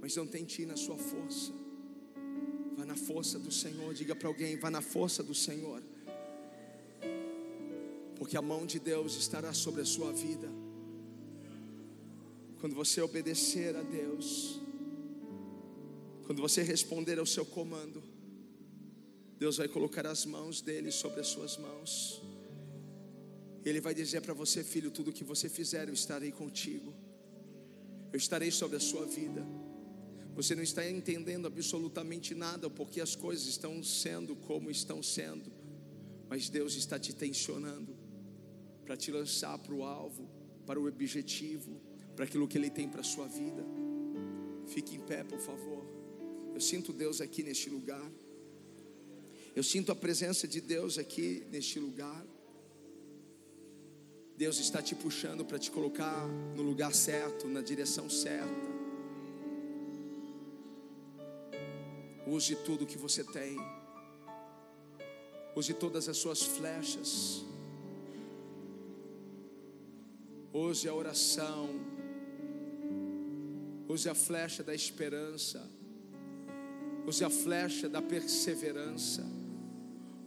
mas 0.05 0.15
não 0.15 0.27
tente 0.27 0.61
ir 0.61 0.67
na 0.67 0.77
sua 0.77 0.97
força. 0.97 1.51
Vá 2.77 2.85
na 2.85 2.95
força 2.95 3.39
do 3.39 3.51
Senhor. 3.51 3.91
Diga 3.93 4.15
para 4.15 4.27
alguém: 4.27 4.55
vá 4.55 4.69
na 4.69 4.81
força 4.81 5.23
do 5.23 5.33
Senhor 5.33 5.81
porque 8.15 8.37
a 8.37 8.41
mão 8.41 8.65
de 8.65 8.79
Deus 8.79 9.15
estará 9.15 9.53
sobre 9.53 9.81
a 9.81 9.85
sua 9.85 10.11
vida. 10.11 10.49
Quando 12.59 12.73
você 12.73 13.01
obedecer 13.01 13.75
a 13.75 13.83
Deus, 13.83 14.59
quando 16.25 16.41
você 16.41 16.63
responder 16.63 17.19
ao 17.19 17.25
seu 17.25 17.45
comando, 17.45 18.01
Deus 19.37 19.57
vai 19.57 19.67
colocar 19.67 20.07
as 20.07 20.25
mãos 20.25 20.61
dele 20.61 20.91
sobre 20.91 21.19
as 21.19 21.27
suas 21.27 21.57
mãos. 21.57 22.21
Ele 23.63 23.81
vai 23.81 23.93
dizer 23.93 24.21
para 24.21 24.33
você, 24.33 24.63
filho, 24.63 24.89
tudo 24.89 25.11
que 25.11 25.23
você 25.23 25.49
fizer, 25.49 25.87
eu 25.87 25.93
estarei 25.93 26.31
contigo. 26.31 26.93
Eu 28.13 28.17
estarei 28.17 28.49
sobre 28.49 28.77
a 28.77 28.79
sua 28.79 29.05
vida. 29.05 29.45
Você 30.35 30.53
não 30.53 30.63
está 30.63 30.87
entendendo 30.87 31.47
absolutamente 31.47 32.35
nada 32.35 32.69
porque 32.69 32.99
as 32.99 33.15
coisas 33.15 33.47
estão 33.47 33.81
sendo 33.81 34.35
como 34.35 34.69
estão 34.69 35.01
sendo, 35.01 35.49
mas 36.27 36.49
Deus 36.49 36.75
está 36.75 36.99
te 36.99 37.13
tensionando 37.13 37.95
para 38.83 38.97
te 38.97 39.11
lançar 39.11 39.57
para 39.57 39.73
o 39.73 39.83
alvo, 39.83 40.29
para 40.65 40.77
o 40.77 40.87
objetivo, 40.87 41.79
para 42.15 42.25
aquilo 42.25 42.47
que 42.49 42.57
Ele 42.57 42.69
tem 42.69 42.87
para 42.89 42.99
a 42.99 43.03
sua 43.03 43.27
vida. 43.27 43.65
Fique 44.67 44.95
em 44.95 44.99
pé, 44.99 45.23
por 45.23 45.39
favor. 45.39 45.85
Eu 46.53 46.59
sinto 46.59 46.91
Deus 46.91 47.21
aqui 47.21 47.41
neste 47.41 47.69
lugar. 47.69 48.11
Eu 49.55 49.63
sinto 49.63 49.89
a 49.91 49.95
presença 49.95 50.45
de 50.45 50.59
Deus 50.59 50.97
aqui 50.97 51.47
neste 51.49 51.79
lugar. 51.79 52.25
Deus 54.37 54.59
está 54.59 54.81
te 54.81 54.95
puxando 54.95 55.45
para 55.45 55.57
te 55.57 55.71
colocar 55.71 56.27
no 56.57 56.61
lugar 56.61 56.93
certo, 56.93 57.47
na 57.47 57.61
direção 57.61 58.09
certa. 58.09 58.84
Use 62.27 62.55
tudo 62.55 62.85
que 62.85 62.97
você 62.97 63.23
tem. 63.23 63.57
Use 65.55 65.73
todas 65.73 66.09
as 66.09 66.17
suas 66.17 66.41
flechas. 66.41 67.43
Use 70.53 70.87
a 70.87 70.93
oração. 70.93 71.69
Use 73.87 74.09
a 74.09 74.15
flecha 74.15 74.63
da 74.63 74.73
esperança. 74.73 75.69
Use 77.05 77.23
a 77.23 77.29
flecha 77.29 77.87
da 77.89 78.01
perseverança. 78.01 79.23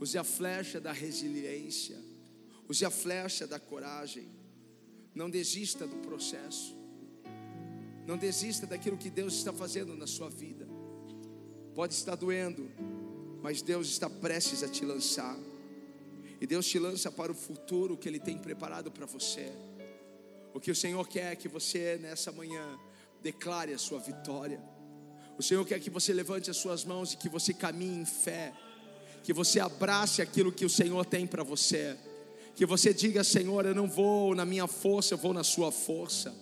Use 0.01 0.17
a 0.17 0.23
flecha 0.23 0.81
da 0.81 0.93
resiliência. 0.93 1.99
Use 2.69 2.85
a 2.85 2.91
flecha 2.91 3.47
da 3.47 3.59
coragem. 3.59 4.29
Não 5.15 5.29
desista 5.29 5.87
do 5.87 5.97
processo. 5.97 6.77
Não 8.07 8.17
desista 8.17 8.67
daquilo 8.67 8.97
que 8.97 9.11
Deus 9.11 9.35
está 9.35 9.53
fazendo 9.53 9.97
na 9.97 10.07
sua 10.07 10.29
vida. 10.29 10.68
Pode 11.79 11.95
estar 11.95 12.17
doendo, 12.17 12.69
mas 13.41 13.63
Deus 13.63 13.87
está 13.87 14.11
prestes 14.11 14.65
a 14.65 14.69
te 14.69 14.85
lançar. 14.85 15.39
E 16.41 16.45
Deus 16.45 16.67
te 16.67 16.77
lança 16.77 17.09
para 17.09 17.31
o 17.31 17.35
futuro 17.37 17.97
que 17.97 18.09
Ele 18.09 18.19
tem 18.19 18.37
preparado 18.37 18.91
para 18.91 19.07
você. 19.07 19.53
O 20.53 20.59
que 20.59 20.73
o 20.73 20.75
Senhor 20.75 21.07
quer 21.07 21.35
é 21.35 21.37
que 21.37 21.47
você 21.47 21.97
nessa 22.03 22.33
manhã 22.33 22.77
declare 23.23 23.73
a 23.73 23.79
sua 23.79 24.01
vitória. 24.01 24.61
O 25.39 25.43
Senhor 25.45 25.65
quer 25.65 25.79
que 25.79 25.89
você 25.89 26.13
levante 26.13 26.51
as 26.51 26.57
suas 26.57 26.85
mãos 26.85 27.13
e 27.13 27.17
que 27.17 27.29
você 27.29 27.55
caminhe 27.55 28.01
em 28.01 28.05
fé. 28.05 28.53
Que 29.23 29.33
você 29.33 29.61
abrace 29.61 30.21
aquilo 30.21 30.51
que 30.51 30.65
o 30.65 30.69
Senhor 30.69 31.07
tem 31.07 31.29
para 31.29 31.45
você. 31.45 31.97
Que 32.57 32.67
você 32.67 32.93
diga, 32.93 33.23
Senhor, 33.23 33.65
eu 33.65 33.75
não 33.77 33.87
vou 33.87 34.35
na 34.35 34.45
minha 34.45 34.67
força, 34.67 35.15
eu 35.15 35.19
vou 35.19 35.33
na 35.33 35.45
sua 35.45 35.71
força. 35.71 36.35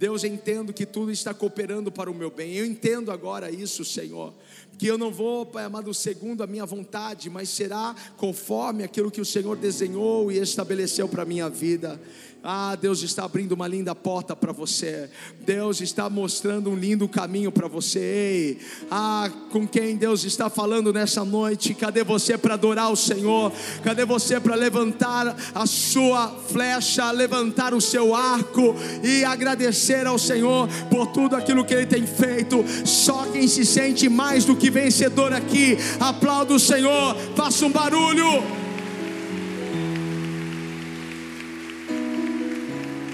Deus, 0.00 0.24
eu 0.24 0.32
entendo 0.32 0.72
que 0.72 0.86
tudo 0.86 1.10
está 1.10 1.34
cooperando 1.34 1.92
para 1.92 2.10
o 2.10 2.14
meu 2.14 2.30
bem. 2.30 2.54
Eu 2.54 2.64
entendo 2.64 3.12
agora 3.12 3.50
isso, 3.50 3.84
Senhor. 3.84 4.34
Que 4.80 4.86
eu 4.86 4.96
não 4.96 5.10
vou, 5.10 5.44
Pai 5.44 5.66
amado, 5.66 5.92
segundo 5.92 6.42
a 6.42 6.46
minha 6.46 6.64
vontade, 6.64 7.28
mas 7.28 7.50
será 7.50 7.94
conforme 8.16 8.82
aquilo 8.82 9.10
que 9.10 9.20
o 9.20 9.26
Senhor 9.26 9.54
desenhou 9.54 10.32
e 10.32 10.38
estabeleceu 10.38 11.06
para 11.06 11.22
a 11.22 11.26
minha 11.26 11.50
vida. 11.50 12.00
Ah, 12.42 12.74
Deus 12.74 13.02
está 13.02 13.24
abrindo 13.24 13.52
uma 13.52 13.68
linda 13.68 13.94
porta 13.94 14.34
para 14.34 14.50
você. 14.50 15.10
Deus 15.40 15.82
está 15.82 16.08
mostrando 16.08 16.70
um 16.70 16.74
lindo 16.74 17.06
caminho 17.06 17.52
para 17.52 17.68
você. 17.68 17.98
Ei, 17.98 18.58
ah, 18.90 19.30
com 19.50 19.68
quem 19.68 19.94
Deus 19.94 20.24
está 20.24 20.48
falando 20.48 20.90
nessa 20.90 21.22
noite? 21.22 21.74
Cadê 21.74 22.02
você 22.02 22.38
para 22.38 22.54
adorar 22.54 22.90
o 22.90 22.96
Senhor? 22.96 23.52
Cadê 23.84 24.06
você 24.06 24.40
para 24.40 24.54
levantar 24.54 25.36
a 25.54 25.66
sua 25.66 26.28
flecha, 26.48 27.10
levantar 27.10 27.74
o 27.74 27.80
seu 27.80 28.14
arco 28.14 28.74
e 29.04 29.22
agradecer 29.22 30.06
ao 30.06 30.18
Senhor 30.18 30.66
por 30.88 31.08
tudo 31.08 31.36
aquilo 31.36 31.64
que 31.64 31.74
Ele 31.74 31.86
tem 31.86 32.06
feito? 32.06 32.64
Só 32.86 33.26
quem 33.26 33.46
se 33.46 33.66
sente 33.66 34.08
mais 34.08 34.46
do 34.46 34.56
que 34.56 34.69
vencedor 34.70 35.32
aqui, 35.32 35.76
aplauda 35.98 36.54
o 36.54 36.60
Senhor, 36.60 37.16
faça 37.36 37.66
um 37.66 37.70
barulho. 37.70 38.42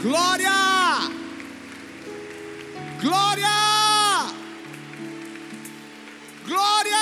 Glória! 0.02 0.52
Glória! 3.00 3.46
Glória! 6.46 6.96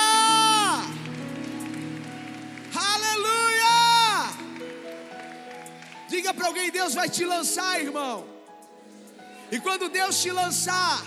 Aleluia! 2.73 3.75
Diga 6.09 6.33
para 6.33 6.47
alguém: 6.47 6.71
Deus 6.71 6.95
vai 6.95 7.09
te 7.09 7.23
lançar, 7.23 7.79
irmão. 7.79 8.25
E 9.51 9.59
quando 9.59 9.89
Deus 9.89 10.21
te 10.21 10.31
lançar, 10.31 11.03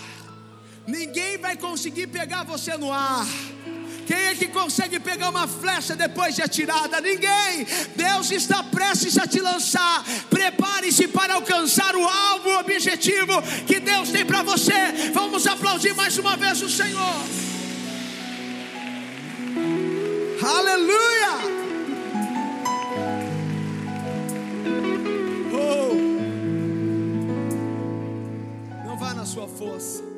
ninguém 0.89 1.37
vai 1.37 1.55
conseguir 1.55 2.07
pegar 2.07 2.43
você 2.43 2.75
no 2.75 2.91
ar. 2.91 3.25
Quem 4.07 4.17
é 4.17 4.33
que 4.33 4.47
consegue 4.47 4.99
pegar 4.99 5.29
uma 5.29 5.47
flecha 5.47 5.95
depois 5.95 6.33
de 6.33 6.41
atirada? 6.41 6.99
Ninguém. 6.99 7.67
Deus 7.95 8.31
está 8.31 8.63
prestes 8.63 9.19
a 9.19 9.27
te 9.27 9.39
lançar. 9.39 10.03
Prepare-se 10.31 11.07
para 11.07 11.35
alcançar 11.35 11.95
o 11.95 12.03
alvo, 12.03 12.49
o 12.49 12.59
objetivo 12.59 13.39
que 13.67 13.79
Deus 13.79 14.09
tem 14.09 14.25
para 14.25 14.41
você. 14.41 15.11
Vamos 15.13 15.45
aplaudir 15.45 15.93
mais 15.93 16.17
uma 16.17 16.35
vez 16.35 16.59
o 16.63 16.69
Senhor. 16.69 17.15
Aleluia! 20.41 21.33
Oh. 25.53 25.93
Não 28.87 28.97
vá 28.97 29.13
na 29.13 29.25
sua 29.25 29.47
força. 29.47 30.08